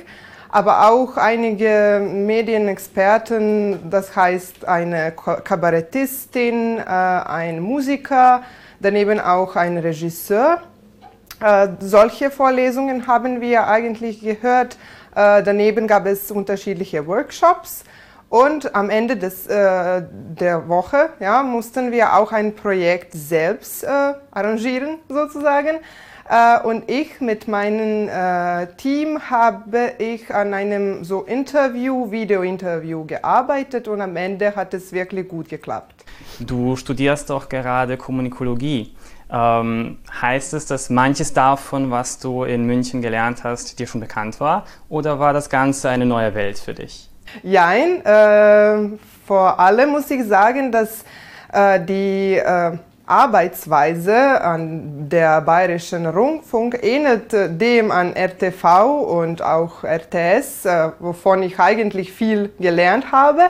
aber 0.49 0.89
auch 0.89 1.17
einige 1.17 2.01
Medienexperten, 2.01 3.89
das 3.89 4.15
heißt 4.15 4.65
eine 4.65 5.11
Kabarettistin, 5.11 6.77
äh, 6.77 6.81
ein 6.83 7.59
Musiker, 7.59 8.43
daneben 8.79 9.19
auch 9.19 9.55
ein 9.55 9.77
Regisseur. 9.77 10.61
Äh, 11.41 11.67
solche 11.79 12.29
Vorlesungen 12.31 13.07
haben 13.07 13.41
wir 13.41 13.67
eigentlich 13.67 14.21
gehört. 14.21 14.77
Daneben 15.15 15.87
gab 15.87 16.05
es 16.05 16.29
unterschiedliche 16.29 17.07
Workshops 17.07 17.83
und 18.29 18.75
am 18.75 18.89
Ende 18.89 19.15
des, 19.15 19.47
äh, 19.47 20.03
der 20.11 20.67
Woche 20.67 21.09
ja, 21.19 21.43
mussten 21.43 21.91
wir 21.91 22.15
auch 22.15 22.31
ein 22.31 22.55
Projekt 22.55 23.13
selbst 23.13 23.83
äh, 23.83 24.13
arrangieren, 24.31 24.97
sozusagen. 25.07 25.79
Äh, 26.29 26.59
und 26.67 26.89
ich 26.89 27.21
mit 27.21 27.47
meinem 27.47 28.09
äh, 28.09 28.67
Team 28.75 29.29
habe 29.29 29.93
ich 29.97 30.33
an 30.33 30.53
einem 30.53 31.05
so 31.05 31.21
Interview, 31.21 32.11
Video-Interview 32.11 33.05
gearbeitet 33.05 33.87
und 33.87 34.01
am 34.01 34.15
Ende 34.17 34.55
hat 34.55 34.73
es 34.73 34.91
wirklich 34.91 35.27
gut 35.29 35.47
geklappt. 35.47 36.03
Du 36.39 36.75
studierst 36.75 37.29
doch 37.29 37.47
gerade 37.47 37.95
Kommunikologie. 37.95 38.93
Ähm, 39.29 39.99
heißt 40.21 40.53
es, 40.53 40.65
dass 40.65 40.89
manches 40.89 41.33
davon, 41.33 41.91
was 41.91 42.19
du 42.19 42.43
in 42.43 42.65
München 42.65 43.01
gelernt 43.01 43.43
hast, 43.43 43.77
dir 43.77 43.87
schon 43.87 44.01
bekannt 44.01 44.39
war? 44.39 44.65
Oder 44.87 45.19
war 45.19 45.33
das 45.33 45.49
Ganze 45.49 45.89
eine 45.89 46.05
neue 46.05 46.33
Welt 46.33 46.59
für 46.59 46.73
dich? 46.73 47.09
Jein, 47.43 48.05
äh, 48.05 48.97
vor 49.25 49.59
allem 49.59 49.89
muss 49.89 50.09
ich 50.09 50.23
sagen, 50.25 50.71
dass 50.71 51.03
äh, 51.51 51.79
die 51.79 52.37
äh, 52.37 52.77
Arbeitsweise 53.05 54.41
an 54.41 55.09
der 55.09 55.39
Bayerischen 55.41 56.05
Rundfunk 56.05 56.79
ähnelt 56.83 57.31
dem 57.31 57.89
an 57.89 58.13
RTV 58.13 59.01
und 59.01 59.41
auch 59.41 59.83
RTS, 59.83 60.65
äh, 60.65 60.89
wovon 60.99 61.41
ich 61.43 61.59
eigentlich 61.59 62.11
viel 62.11 62.51
gelernt 62.59 63.11
habe. 63.11 63.43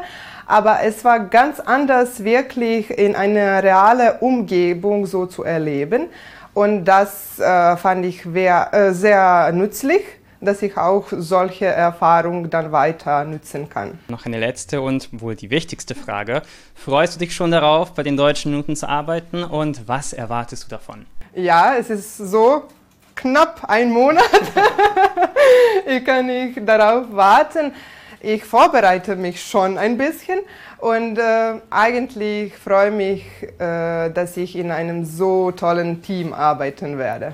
Aber 0.46 0.80
es 0.84 1.04
war 1.04 1.20
ganz 1.20 1.60
anders, 1.60 2.24
wirklich 2.24 2.92
in 2.92 3.16
einer 3.16 3.64
realen 3.64 4.20
Umgebung 4.20 5.06
so 5.06 5.26
zu 5.26 5.44
erleben. 5.44 6.08
Und 6.54 6.86
das 6.86 7.40
äh, 7.40 7.76
fand 7.78 8.06
ich 8.06 8.26
äh, 8.26 8.92
sehr 8.92 9.52
nützlich 9.52 10.04
dass 10.42 10.62
ich 10.62 10.78
auch 10.78 11.08
solche 11.12 11.66
Erfahrungen 11.66 12.50
dann 12.50 12.72
weiter 12.72 13.24
nutzen 13.26 13.70
kann. 13.70 14.00
Noch 14.08 14.26
eine 14.26 14.40
letzte 14.40 14.82
und 14.82 15.10
wohl 15.22 15.36
die 15.36 15.50
wichtigste 15.50 15.96
Frage. 15.96 16.42
Freust 16.76 17.16
du 17.16 17.20
dich 17.20 17.36
schon 17.36 17.52
darauf, 17.52 17.94
bei 17.94 18.04
den 18.04 18.18
deutschen 18.18 18.52
Minuten 18.52 18.76
zu 18.76 18.88
arbeiten 18.88 19.44
und 19.44 19.88
was 19.88 20.14
erwartest 20.14 20.66
du 20.66 20.70
davon? 20.70 21.06
Ja, 21.34 21.76
es 21.76 21.90
ist 21.90 22.18
so 22.18 22.64
knapp 23.16 23.66
ein 23.68 23.92
Monat. 23.92 24.24
ich 25.86 26.04
kann 26.06 26.28
nicht 26.28 26.68
darauf 26.68 27.06
warten. 27.12 27.74
Ich 28.20 28.44
vorbereite 28.44 29.16
mich 29.16 29.44
schon 29.44 29.78
ein 29.78 29.98
bisschen 29.98 30.40
und 30.80 31.18
äh, 31.20 31.62
eigentlich 31.70 32.56
freue 32.56 32.92
mich, 32.92 33.24
äh, 33.60 34.10
dass 34.10 34.38
ich 34.38 34.56
in 34.56 34.72
einem 34.72 35.06
so 35.06 35.52
tollen 35.52 36.02
Team 36.02 36.34
arbeiten 36.34 36.98
werde. 36.98 37.34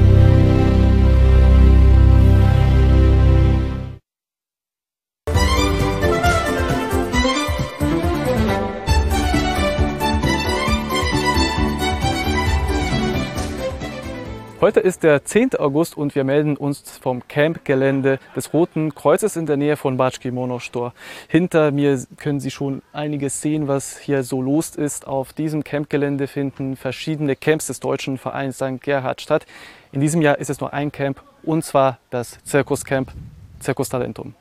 Heute 14.61 14.79
ist 14.79 15.01
der 15.01 15.25
10. 15.25 15.55
August 15.55 15.97
und 15.97 16.13
wir 16.13 16.23
melden 16.23 16.55
uns 16.55 16.99
vom 16.99 17.27
Campgelände 17.27 18.19
des 18.35 18.53
Roten 18.53 18.93
Kreuzes 18.93 19.35
in 19.35 19.47
der 19.47 19.57
Nähe 19.57 19.75
von 19.75 19.97
Batschki 19.97 20.29
Monostor. 20.29 20.93
Hinter 21.27 21.71
mir 21.71 21.99
können 22.17 22.39
Sie 22.39 22.51
schon 22.51 22.83
einiges 22.93 23.41
sehen, 23.41 23.67
was 23.67 23.97
hier 23.97 24.21
so 24.21 24.39
los 24.39 24.75
ist. 24.75 25.07
Auf 25.07 25.33
diesem 25.33 25.63
Campgelände 25.63 26.27
finden 26.27 26.75
verschiedene 26.75 27.35
Camps 27.35 27.65
des 27.65 27.79
Deutschen 27.79 28.19
Vereins 28.19 28.57
St. 28.57 28.79
Gerhard 28.81 29.21
statt. 29.21 29.47
In 29.91 29.99
diesem 29.99 30.21
Jahr 30.21 30.37
ist 30.37 30.51
es 30.51 30.59
nur 30.59 30.71
ein 30.71 30.91
Camp 30.91 31.23
und 31.41 31.65
zwar 31.65 31.97
das 32.11 32.37
Zirkuscamp 32.43 33.11
Circus 33.59 33.89
Talentum. 33.89 34.35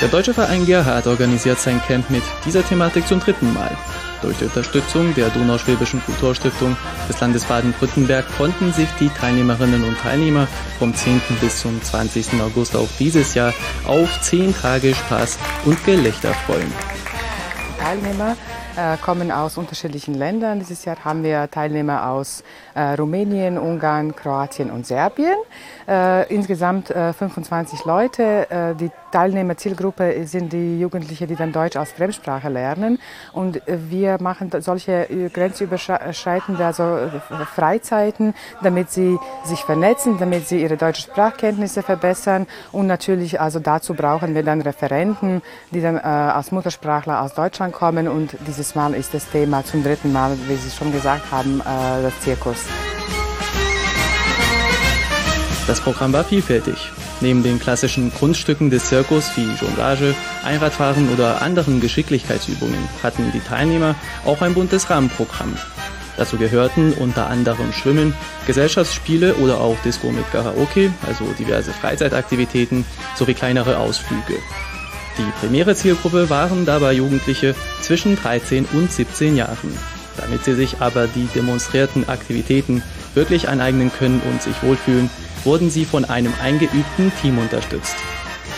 Der 0.00 0.08
Deutsche 0.08 0.32
Verein 0.32 0.64
Gerhard 0.64 1.06
organisiert 1.06 1.58
sein 1.58 1.78
Camp 1.86 2.08
mit 2.08 2.22
dieser 2.46 2.64
Thematik 2.64 3.06
zum 3.06 3.20
dritten 3.20 3.52
Mal. 3.52 3.76
Durch 4.22 4.38
die 4.38 4.44
Unterstützung 4.44 5.14
der 5.14 5.28
Donauschwäbischen 5.28 6.02
Kulturstiftung 6.06 6.74
des 7.06 7.20
Landes 7.20 7.44
Baden-Württemberg 7.44 8.24
konnten 8.38 8.72
sich 8.72 8.88
die 8.98 9.10
Teilnehmerinnen 9.10 9.84
und 9.84 9.98
Teilnehmer 9.98 10.48
vom 10.78 10.94
10. 10.94 11.20
bis 11.42 11.60
zum 11.60 11.82
20. 11.82 12.40
August 12.40 12.76
auch 12.76 12.88
dieses 12.98 13.34
Jahr 13.34 13.52
auf 13.86 14.22
10 14.22 14.54
Tage 14.54 14.94
Spaß 14.94 15.38
und 15.66 15.84
Gelächter 15.84 16.32
freuen. 16.46 16.72
Teilnehmer 17.78 18.36
kommen 19.02 19.30
aus 19.30 19.56
unterschiedlichen 19.56 20.14
Ländern. 20.14 20.58
Dieses 20.58 20.84
Jahr 20.84 21.04
haben 21.04 21.22
wir 21.22 21.50
Teilnehmer 21.50 22.08
aus 22.08 22.42
äh, 22.74 22.94
Rumänien, 22.94 23.58
Ungarn, 23.58 24.14
Kroatien 24.14 24.70
und 24.70 24.86
Serbien. 24.86 25.36
Äh, 25.88 26.32
insgesamt 26.32 26.88
25 26.88 27.84
Leute. 27.84 28.74
die 28.78 28.90
Teilnehmerzielgruppe 29.10 30.26
sind 30.26 30.52
die 30.52 30.80
Jugendlichen, 30.80 31.26
die 31.26 31.34
dann 31.34 31.52
Deutsch 31.52 31.76
als 31.76 31.92
Fremdsprache 31.92 32.48
lernen. 32.48 32.98
Und 33.32 33.60
wir 33.66 34.18
machen 34.20 34.50
solche 34.60 35.30
grenzüberschreitende 35.32 36.64
also 36.64 37.10
Freizeiten, 37.54 38.34
damit 38.62 38.90
sie 38.90 39.18
sich 39.44 39.60
vernetzen, 39.60 40.18
damit 40.18 40.48
sie 40.48 40.62
ihre 40.62 40.76
deutsche 40.76 41.02
Sprachkenntnisse 41.02 41.82
verbessern. 41.82 42.46
Und 42.72 42.86
natürlich 42.86 43.40
also 43.40 43.58
dazu 43.58 43.94
brauchen 43.94 44.34
wir 44.34 44.42
dann 44.42 44.60
Referenten, 44.60 45.42
die 45.70 45.80
dann 45.80 45.98
als 45.98 46.52
Muttersprachler 46.52 47.22
aus 47.22 47.34
Deutschland 47.34 47.72
kommen 47.72 48.08
und 48.08 48.36
dieses 48.46 48.69
dieses 48.70 48.76
Mal 48.76 48.94
ist 48.94 49.14
das 49.14 49.28
Thema 49.28 49.64
zum 49.64 49.82
dritten 49.82 50.12
Mal, 50.12 50.36
wie 50.46 50.54
Sie 50.54 50.70
schon 50.70 50.92
gesagt 50.92 51.32
haben, 51.32 51.60
äh, 51.60 52.02
das 52.02 52.12
Zirkus. 52.20 52.56
Das 55.66 55.80
Programm 55.80 56.12
war 56.12 56.22
vielfältig. 56.22 56.76
Neben 57.20 57.42
den 57.42 57.58
klassischen 57.58 58.12
Grundstücken 58.12 58.70
des 58.70 58.88
Zirkus 58.88 59.30
wie 59.36 59.50
Jonglage, 59.60 60.14
Einradfahren 60.44 61.12
oder 61.12 61.42
anderen 61.42 61.80
Geschicklichkeitsübungen 61.80 62.88
hatten 63.02 63.32
die 63.32 63.40
Teilnehmer 63.40 63.96
auch 64.24 64.40
ein 64.40 64.54
buntes 64.54 64.88
Rahmenprogramm. 64.88 65.56
Dazu 66.16 66.36
gehörten 66.36 66.92
unter 66.92 67.26
anderem 67.26 67.72
Schwimmen, 67.72 68.14
Gesellschaftsspiele 68.46 69.34
oder 69.34 69.60
auch 69.60 69.76
Disco 69.84 70.12
mit 70.12 70.30
Karaoke, 70.30 70.92
also 71.08 71.24
diverse 71.38 71.72
Freizeitaktivitäten 71.72 72.84
sowie 73.16 73.34
kleinere 73.34 73.78
Ausflüge. 73.78 74.38
Die 75.18 75.30
primäre 75.40 75.74
Zielgruppe 75.74 76.30
waren 76.30 76.64
dabei 76.64 76.92
Jugendliche 76.92 77.54
zwischen 77.80 78.16
13 78.16 78.66
und 78.72 78.90
17 78.90 79.36
Jahren. 79.36 79.76
Damit 80.16 80.44
sie 80.44 80.54
sich 80.54 80.80
aber 80.80 81.06
die 81.06 81.26
demonstrierten 81.34 82.08
Aktivitäten 82.08 82.82
wirklich 83.14 83.48
aneignen 83.48 83.90
können 83.92 84.20
und 84.30 84.42
sich 84.42 84.62
wohlfühlen, 84.62 85.10
wurden 85.44 85.70
sie 85.70 85.84
von 85.84 86.04
einem 86.04 86.32
eingeübten 86.42 87.12
Team 87.20 87.38
unterstützt. 87.38 87.96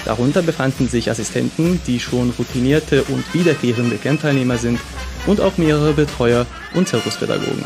Darunter 0.04 0.42
befanden 0.42 0.88
sich 0.88 1.10
Assistenten, 1.10 1.80
die 1.86 2.00
schon 2.00 2.30
routinierte 2.36 3.04
und 3.04 3.32
wiederkehrende 3.32 3.96
Campteilnehmer 3.96 4.58
sind 4.58 4.80
und 5.26 5.40
auch 5.40 5.56
mehrere 5.58 5.92
Betreuer 5.92 6.46
und 6.74 6.88
Zirkuspädagogen. 6.88 7.64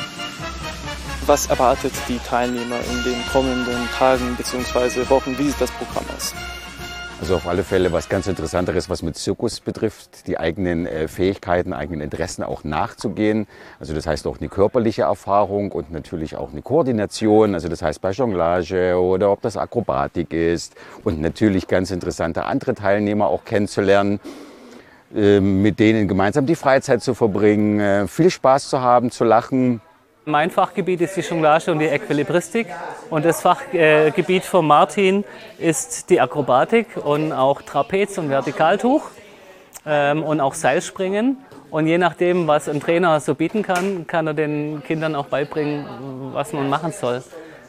Was 1.24 1.46
erwartet 1.46 1.92
die 2.08 2.18
Teilnehmer 2.18 2.78
in 2.90 3.02
den 3.04 3.26
kommenden 3.32 3.88
Tagen 3.98 4.36
bzw. 4.36 5.08
Wochen? 5.08 5.36
Wie 5.38 5.44
sieht 5.44 5.60
das 5.60 5.70
Programm 5.72 6.04
aus? 6.14 6.34
Also 7.18 7.34
auf 7.36 7.46
alle 7.48 7.64
Fälle 7.64 7.92
was 7.92 8.10
ganz 8.10 8.26
Interessanteres, 8.26 8.90
was 8.90 9.02
mit 9.02 9.16
Zirkus 9.16 9.60
betrifft, 9.60 10.26
die 10.26 10.38
eigenen 10.38 10.86
äh, 10.86 11.08
Fähigkeiten, 11.08 11.72
eigenen 11.72 12.02
Interessen 12.02 12.42
auch 12.42 12.62
nachzugehen. 12.62 13.46
Also 13.80 13.94
das 13.94 14.06
heißt 14.06 14.26
auch 14.26 14.38
eine 14.38 14.50
körperliche 14.50 15.02
Erfahrung 15.02 15.72
und 15.72 15.90
natürlich 15.90 16.36
auch 16.36 16.52
eine 16.52 16.60
Koordination. 16.60 17.54
Also 17.54 17.68
das 17.68 17.80
heißt 17.80 18.02
bei 18.02 18.10
Jonglage 18.10 19.00
oder 19.00 19.32
ob 19.32 19.40
das 19.40 19.56
Akrobatik 19.56 20.32
ist 20.34 20.74
und 21.04 21.20
natürlich 21.20 21.66
ganz 21.66 21.90
interessante 21.90 22.44
andere 22.44 22.74
Teilnehmer 22.74 23.28
auch 23.28 23.44
kennenzulernen. 23.44 24.20
äh, 25.14 25.40
mit 25.40 25.78
denen 25.78 26.08
gemeinsam 26.08 26.46
die 26.46 26.56
Freizeit 26.56 27.02
zu 27.02 27.14
verbringen, 27.14 27.80
äh, 27.80 28.08
viel 28.08 28.30
Spaß 28.30 28.68
zu 28.68 28.80
haben, 28.80 29.10
zu 29.10 29.24
lachen. 29.24 29.80
Mein 30.28 30.50
Fachgebiet 30.50 31.00
ist 31.02 31.16
die 31.16 31.20
Jonglage 31.20 31.70
und 31.70 31.78
die 31.78 31.86
Äquilibristik 31.86 32.66
und 33.10 33.24
das 33.24 33.42
Fachgebiet 33.42 34.42
von 34.42 34.66
Martin 34.66 35.22
ist 35.56 36.10
die 36.10 36.20
Akrobatik 36.20 36.96
und 36.96 37.32
auch 37.32 37.62
Trapez 37.62 38.18
und 38.18 38.28
Vertikaltuch 38.28 39.04
ähm, 39.86 40.24
und 40.24 40.40
auch 40.40 40.54
Seilspringen. 40.54 41.36
Und 41.70 41.86
je 41.86 41.96
nachdem, 41.96 42.48
was 42.48 42.68
ein 42.68 42.80
Trainer 42.80 43.20
so 43.20 43.36
bieten 43.36 43.62
kann, 43.62 44.08
kann 44.08 44.26
er 44.26 44.34
den 44.34 44.82
Kindern 44.84 45.14
auch 45.14 45.26
beibringen, 45.26 45.86
was 46.32 46.52
man 46.52 46.68
machen 46.68 46.90
soll. 46.90 47.22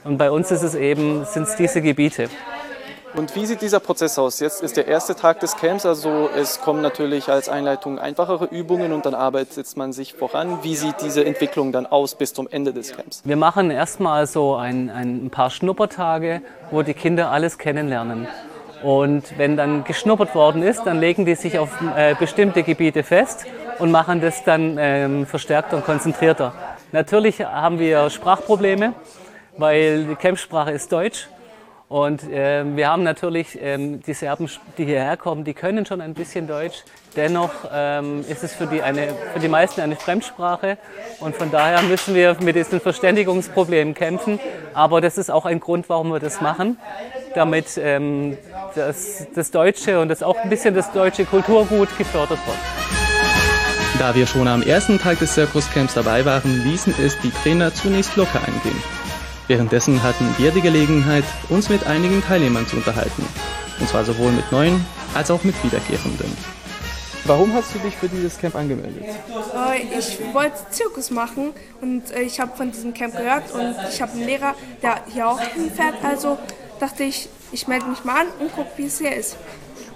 Und 0.03 0.17
bei 0.17 0.31
uns 0.31 0.49
ist 0.49 0.63
es 0.63 0.73
eben, 0.73 1.25
sind 1.25 1.43
es 1.43 1.57
diese 1.57 1.79
Gebiete. 1.83 2.27
Und 3.15 3.35
wie 3.35 3.45
sieht 3.45 3.61
dieser 3.61 3.79
Prozess 3.79 4.19
aus? 4.19 4.39
Jetzt 4.39 4.61
ist 4.61 4.77
der 4.77 4.87
erste 4.87 5.15
Tag 5.15 5.39
des 5.39 5.55
Camps, 5.55 5.85
also 5.85 6.29
es 6.35 6.61
kommen 6.61 6.81
natürlich 6.81 7.29
als 7.29 7.49
Einleitung 7.49 7.99
einfachere 7.99 8.45
Übungen 8.45 8.91
und 8.91 9.05
dann 9.05 9.15
arbeitet 9.15 9.75
man 9.75 9.93
sich 9.93 10.13
voran. 10.13 10.59
Wie 10.61 10.75
sieht 10.75 11.01
diese 11.01 11.25
Entwicklung 11.25 11.71
dann 11.71 11.85
aus 11.85 12.15
bis 12.15 12.33
zum 12.33 12.47
Ende 12.49 12.73
des 12.73 12.95
Camps? 12.95 13.21
Wir 13.23 13.37
machen 13.37 13.71
erstmal 13.71 14.27
so 14.27 14.55
ein, 14.55 14.89
ein 14.89 15.29
paar 15.29 15.49
Schnuppertage, 15.49 16.41
wo 16.69 16.81
die 16.83 16.93
Kinder 16.93 17.31
alles 17.31 17.57
kennenlernen. 17.57 18.27
Und 18.83 19.37
wenn 19.37 19.57
dann 19.57 19.83
geschnuppert 19.83 20.35
worden 20.35 20.61
ist, 20.61 20.83
dann 20.85 20.99
legen 20.99 21.25
die 21.25 21.35
sich 21.35 21.57
auf 21.57 21.69
äh, 21.95 22.13
bestimmte 22.15 22.61
Gebiete 22.61 23.01
fest 23.03 23.45
und 23.79 23.89
machen 23.89 24.21
das 24.21 24.43
dann 24.43 24.77
ähm, 24.79 25.25
verstärkter 25.25 25.77
und 25.77 25.85
konzentrierter. 25.85 26.53
Natürlich 26.91 27.43
haben 27.43 27.79
wir 27.79 28.09
Sprachprobleme, 28.09 28.93
weil 29.57 30.05
die 30.05 30.15
Campsprache 30.15 30.71
ist 30.71 30.91
Deutsch. 30.91 31.27
Und 31.89 32.29
äh, 32.29 32.65
wir 32.75 32.89
haben 32.89 33.03
natürlich 33.03 33.57
ähm, 33.61 34.01
die 34.01 34.13
Serben, 34.13 34.49
die 34.77 34.83
hierher 34.83 35.15
kommen, 35.15 35.45
die 35.45 35.53
können 35.53 35.85
schon 35.85 36.01
ein 36.01 36.13
bisschen 36.13 36.45
Deutsch. 36.45 36.83
Dennoch 37.15 37.51
ähm, 37.73 38.25
ist 38.27 38.43
es 38.43 38.53
für 38.53 38.67
die, 38.67 38.81
eine, 38.81 39.07
für 39.33 39.39
die 39.39 39.47
meisten 39.47 39.79
eine 39.79 39.95
Fremdsprache. 39.95 40.77
Und 41.21 41.37
von 41.37 41.49
daher 41.49 41.81
müssen 41.83 42.13
wir 42.13 42.35
mit 42.41 42.57
diesen 42.57 42.81
Verständigungsproblemen 42.81 43.93
kämpfen. 43.93 44.37
Aber 44.73 44.99
das 44.99 45.17
ist 45.17 45.31
auch 45.31 45.45
ein 45.45 45.61
Grund, 45.61 45.87
warum 45.87 46.11
wir 46.11 46.19
das 46.19 46.41
machen, 46.41 46.77
damit 47.35 47.79
ähm, 47.81 48.37
das, 48.75 49.25
das 49.33 49.51
Deutsche 49.51 50.01
und 50.01 50.09
das 50.09 50.23
auch 50.23 50.37
ein 50.37 50.49
bisschen 50.49 50.75
das 50.75 50.91
deutsche 50.91 51.23
Kulturgut 51.23 51.97
gefördert 51.97 52.39
wird. 52.45 52.57
Da 53.97 54.13
wir 54.13 54.27
schon 54.27 54.47
am 54.49 54.61
ersten 54.61 54.99
Tag 54.99 55.19
des 55.19 55.33
Zirkuscamps 55.33 55.93
dabei 55.93 56.25
waren, 56.25 56.63
ließen 56.65 56.93
es 57.01 57.17
die 57.21 57.31
Trainer 57.31 57.73
zunächst 57.73 58.17
locker 58.17 58.41
eingehen. 58.45 58.96
Währenddessen 59.47 60.03
hatten 60.03 60.27
wir 60.37 60.51
die 60.51 60.59
Gelegenheit, 60.59 61.23
uns 61.47 61.69
mit 61.69 61.87
einigen 61.87 62.21
Teilnehmern 62.21 62.67
zu 62.67 62.75
unterhalten. 62.75 63.25
Und 63.79 63.87
zwar 63.87 64.03
sowohl 64.03 64.31
mit 64.31 64.51
neuen 64.51 64.85
als 65.13 65.31
auch 65.31 65.43
mit 65.45 65.55
Wiederkehrenden. 65.63 66.35
Warum 67.23 67.53
hast 67.53 67.73
du 67.73 67.79
dich 67.79 67.95
für 67.95 68.09
dieses 68.09 68.37
Camp 68.37 68.55
angemeldet? 68.55 69.03
Äh, 69.03 69.97
ich 69.97 70.19
wollte 70.33 70.57
Zirkus 70.71 71.11
machen 71.11 71.53
und 71.81 72.11
äh, 72.11 72.21
ich 72.21 72.39
habe 72.39 72.55
von 72.55 72.71
diesem 72.71 72.93
Camp 72.93 73.15
gehört 73.15 73.51
und 73.53 73.75
ich 73.89 74.01
habe 74.01 74.13
einen 74.13 74.25
Lehrer, 74.25 74.53
der 74.81 75.01
hier 75.13 75.29
auch 75.29 75.39
hinfährt. 75.39 75.95
Also 76.03 76.37
dachte 76.79 77.03
ich, 77.03 77.29
ich 77.51 77.67
melde 77.67 77.85
mich 77.85 78.03
mal 78.03 78.21
an 78.21 78.27
und 78.39 78.53
gucke, 78.53 78.69
wie 78.77 78.85
es 78.85 78.99
hier 78.99 79.15
ist. 79.15 79.37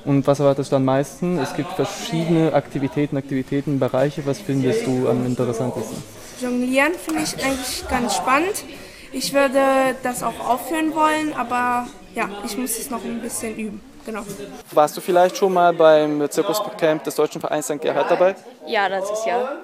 Und 0.06 0.26
was 0.28 0.40
erwartest 0.40 0.72
du 0.72 0.78
am 0.78 0.86
meisten? 0.86 1.38
Es 1.40 1.54
gibt 1.56 1.72
verschiedene 1.74 2.54
Aktivitäten, 2.54 3.18
Aktivitäten, 3.18 3.80
Bereiche. 3.80 4.26
Was 4.26 4.40
findest 4.40 4.88
du 4.88 5.08
am 5.10 5.26
interessantesten? 5.26 6.02
Jonglieren 6.42 6.94
finde 6.94 7.22
ich 7.24 7.34
eigentlich 7.46 7.88
ganz 7.88 8.16
spannend. 8.16 8.64
Ich 9.14 9.34
würde 9.34 9.96
das 10.04 10.24
auch 10.24 10.40
aufführen 10.40 10.96
wollen, 10.96 11.34
aber 11.34 11.88
ja, 12.16 12.30
ich 12.46 12.58
muss 12.58 12.78
es 12.78 12.90
noch 12.90 13.04
ein 13.04 13.22
bisschen 13.22 13.58
üben. 13.58 13.82
Genau. 14.06 14.24
Warst 14.72 14.98
du 14.98 15.02
vielleicht 15.02 15.38
schon 15.38 15.54
mal 15.54 15.74
beim 15.74 16.30
Zirkuscamp 16.30 17.04
des 17.04 17.16
Deutschen 17.16 17.40
Vereins 17.40 17.66
St. 17.66 17.80
Gerhard 17.80 18.10
dabei? 18.10 18.36
Ja, 18.66 18.90
das 18.90 19.12
ist 19.12 19.26
ja. 19.26 19.60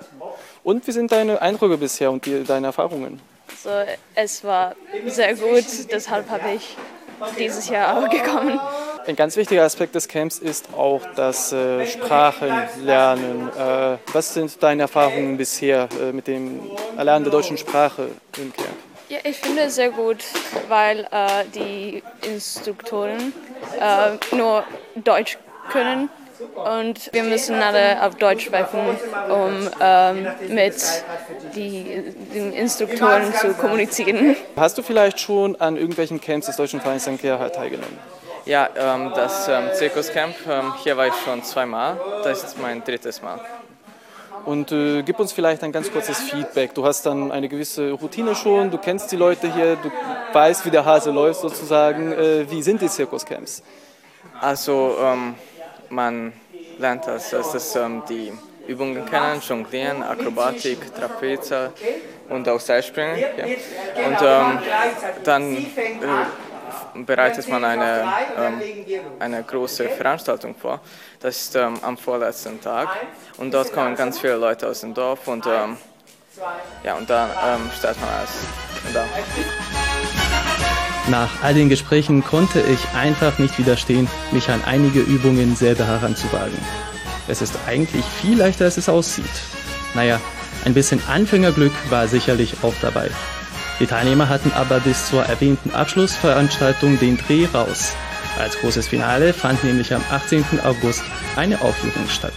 Und 0.63 0.85
wie 0.85 0.91
sind 0.91 1.11
deine 1.11 1.41
Eindrücke 1.41 1.77
bisher 1.77 2.11
und 2.11 2.25
die, 2.25 2.43
deine 2.43 2.67
Erfahrungen? 2.67 3.19
Also, 3.49 3.91
es 4.13 4.43
war 4.43 4.75
sehr 5.07 5.33
gut, 5.35 5.65
deshalb 5.91 6.29
habe 6.29 6.51
ich 6.55 6.77
dieses 7.39 7.67
Jahr 7.69 7.97
auch 7.97 8.09
gekommen. 8.09 8.59
Ein 9.07 9.15
ganz 9.15 9.37
wichtiger 9.37 9.63
Aspekt 9.63 9.95
des 9.95 10.07
Camps 10.07 10.37
ist 10.37 10.67
auch 10.75 11.01
das 11.15 11.53
äh, 11.53 11.85
Sprachenlernen. 11.87 13.49
Äh, 13.57 13.97
was 14.11 14.33
sind 14.33 14.61
deine 14.61 14.83
Erfahrungen 14.83 15.37
bisher 15.37 15.87
äh, 15.99 16.11
mit 16.11 16.27
dem 16.27 16.59
Erlernen 16.97 17.23
der 17.23 17.31
deutschen 17.31 17.57
Sprache 17.57 18.09
im 18.37 18.53
Camp? 18.53 18.86
Ja, 19.09 19.19
ich 19.23 19.37
finde 19.37 19.63
es 19.63 19.75
sehr 19.75 19.89
gut, 19.89 20.17
weil 20.67 21.07
äh, 21.11 21.45
die 21.55 22.03
Instruktoren 22.29 23.33
äh, 23.79 24.35
nur 24.35 24.65
Deutsch 24.95 25.37
können 25.71 26.09
und 26.55 27.13
wir 27.13 27.23
müssen 27.23 27.55
alle 27.55 28.03
auf 28.03 28.15
Deutsch 28.15 28.45
sprechen, 28.45 28.97
um 29.29 29.69
ähm, 29.79 30.27
mit 30.49 30.75
die, 31.55 32.13
den 32.33 32.51
Instruktoren 32.51 33.33
zu 33.33 33.53
kommunizieren. 33.53 34.35
Hast 34.57 34.77
du 34.77 34.81
vielleicht 34.81 35.21
schon 35.21 35.55
an 35.55 35.77
irgendwelchen 35.77 36.19
Camps 36.19 36.47
des 36.47 36.57
Deutschen 36.57 36.81
Vereins 36.81 37.03
St. 37.03 37.21
Gerhard 37.21 37.55
teilgenommen? 37.55 37.97
Ja, 38.45 38.69
ähm, 38.75 39.11
das 39.15 39.47
ähm, 39.47 39.69
Zirkuscamp, 39.73 40.35
ähm, 40.49 40.73
hier 40.83 40.97
war 40.97 41.07
ich 41.07 41.15
schon 41.25 41.43
zweimal, 41.43 41.97
das 42.23 42.43
ist 42.43 42.59
mein 42.61 42.83
drittes 42.83 43.21
Mal. 43.21 43.39
Und 44.47 44.71
äh, 44.71 45.03
gib 45.03 45.19
uns 45.19 45.33
vielleicht 45.33 45.61
ein 45.65 45.73
ganz 45.73 45.91
kurzes 45.91 46.19
Feedback. 46.21 46.73
Du 46.73 46.85
hast 46.85 47.05
dann 47.05 47.33
eine 47.33 47.49
gewisse 47.49 47.91
Routine 47.91 48.33
schon, 48.33 48.71
du 48.71 48.77
kennst 48.77 49.11
die 49.11 49.17
Leute 49.17 49.53
hier, 49.53 49.75
du 49.75 49.91
weißt, 50.31 50.65
wie 50.65 50.71
der 50.71 50.85
Hase 50.85 51.11
läuft 51.11 51.41
sozusagen. 51.41 52.13
Äh, 52.13 52.49
wie 52.49 52.63
sind 52.63 52.81
die 52.81 52.87
Zirkuscamps? 52.87 53.61
Also 54.39 54.95
ähm, 55.01 55.35
man 55.89 56.31
lernt 56.79 57.09
als 57.09 57.33
erstes 57.33 57.75
ähm, 57.75 58.03
die 58.07 58.31
Übungen 58.67 59.05
kennen, 59.05 59.41
Jonglieren, 59.45 60.01
Akrobatik, 60.01 60.95
Trapeze 60.95 61.73
und 62.29 62.47
auch 62.47 62.61
Seilspringen. 62.61 63.19
Ja. 63.19 63.43
Und 64.07 64.17
ähm, 64.21 64.59
dann 65.25 65.57
äh, 65.57 65.65
bereitet 67.05 67.47
man 67.49 67.63
eine, 67.63 68.03
ähm, 68.37 68.61
eine 69.19 69.43
große 69.43 69.89
Veranstaltung 69.89 70.55
vor. 70.55 70.81
Das 71.19 71.37
ist 71.37 71.55
ähm, 71.55 71.75
am 71.81 71.97
vorletzten 71.97 72.61
Tag 72.61 72.89
und 73.37 73.53
dort 73.53 73.73
kommen 73.73 73.95
ganz 73.95 74.19
viele 74.19 74.35
Leute 74.35 74.67
aus 74.67 74.81
dem 74.81 74.93
Dorf 74.93 75.27
und, 75.27 75.45
ähm, 75.45 75.77
ja, 76.83 76.95
und 76.95 77.09
dann 77.09 77.29
ähm, 77.29 77.69
stellt 77.77 77.99
man 77.99 78.09
alles. 78.09 78.31
Nach 81.09 81.43
all 81.43 81.53
den 81.53 81.69
Gesprächen 81.69 82.23
konnte 82.23 82.61
ich 82.61 82.79
einfach 82.93 83.39
nicht 83.39 83.57
widerstehen, 83.57 84.07
mich 84.31 84.49
an 84.49 84.61
einige 84.65 84.99
Übungen 84.99 85.55
selber 85.55 85.87
heranzuwagen. 85.87 86.57
Es 87.27 87.41
ist 87.41 87.57
eigentlich 87.67 88.05
viel 88.05 88.37
leichter, 88.37 88.65
als 88.65 88.77
es 88.77 88.89
aussieht. 88.89 89.25
Naja, 89.93 90.19
ein 90.65 90.73
bisschen 90.73 91.01
Anfängerglück 91.07 91.73
war 91.89 92.07
sicherlich 92.07 92.55
auch 92.61 92.73
dabei. 92.81 93.09
Die 93.79 93.85
Teilnehmer 93.85 94.27
hatten 94.27 94.51
aber 94.53 94.79
bis 94.79 95.07
zur 95.07 95.23
erwähnten 95.23 95.71
Abschlussveranstaltung 95.71 96.99
den 96.99 97.17
Dreh 97.17 97.45
raus. 97.53 97.93
Als 98.39 98.57
großes 98.59 98.87
Finale 98.87 99.33
fand 99.33 99.63
nämlich 99.63 99.93
am 99.93 100.01
18. 100.11 100.45
August 100.63 101.03
eine 101.35 101.61
Aufführung 101.61 102.07
statt. 102.09 102.33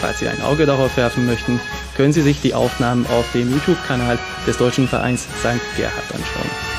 Falls 0.00 0.18
Sie 0.18 0.28
ein 0.28 0.42
Auge 0.42 0.66
darauf 0.66 0.96
werfen 0.96 1.26
möchten, 1.26 1.60
können 1.96 2.12
Sie 2.12 2.22
sich 2.22 2.40
die 2.40 2.54
Aufnahmen 2.54 3.06
auf 3.06 3.30
dem 3.32 3.52
YouTube-Kanal 3.52 4.18
des 4.46 4.58
Deutschen 4.58 4.88
Vereins 4.88 5.22
St. 5.40 5.60
Gerhard 5.76 6.12
anschauen. 6.12 6.71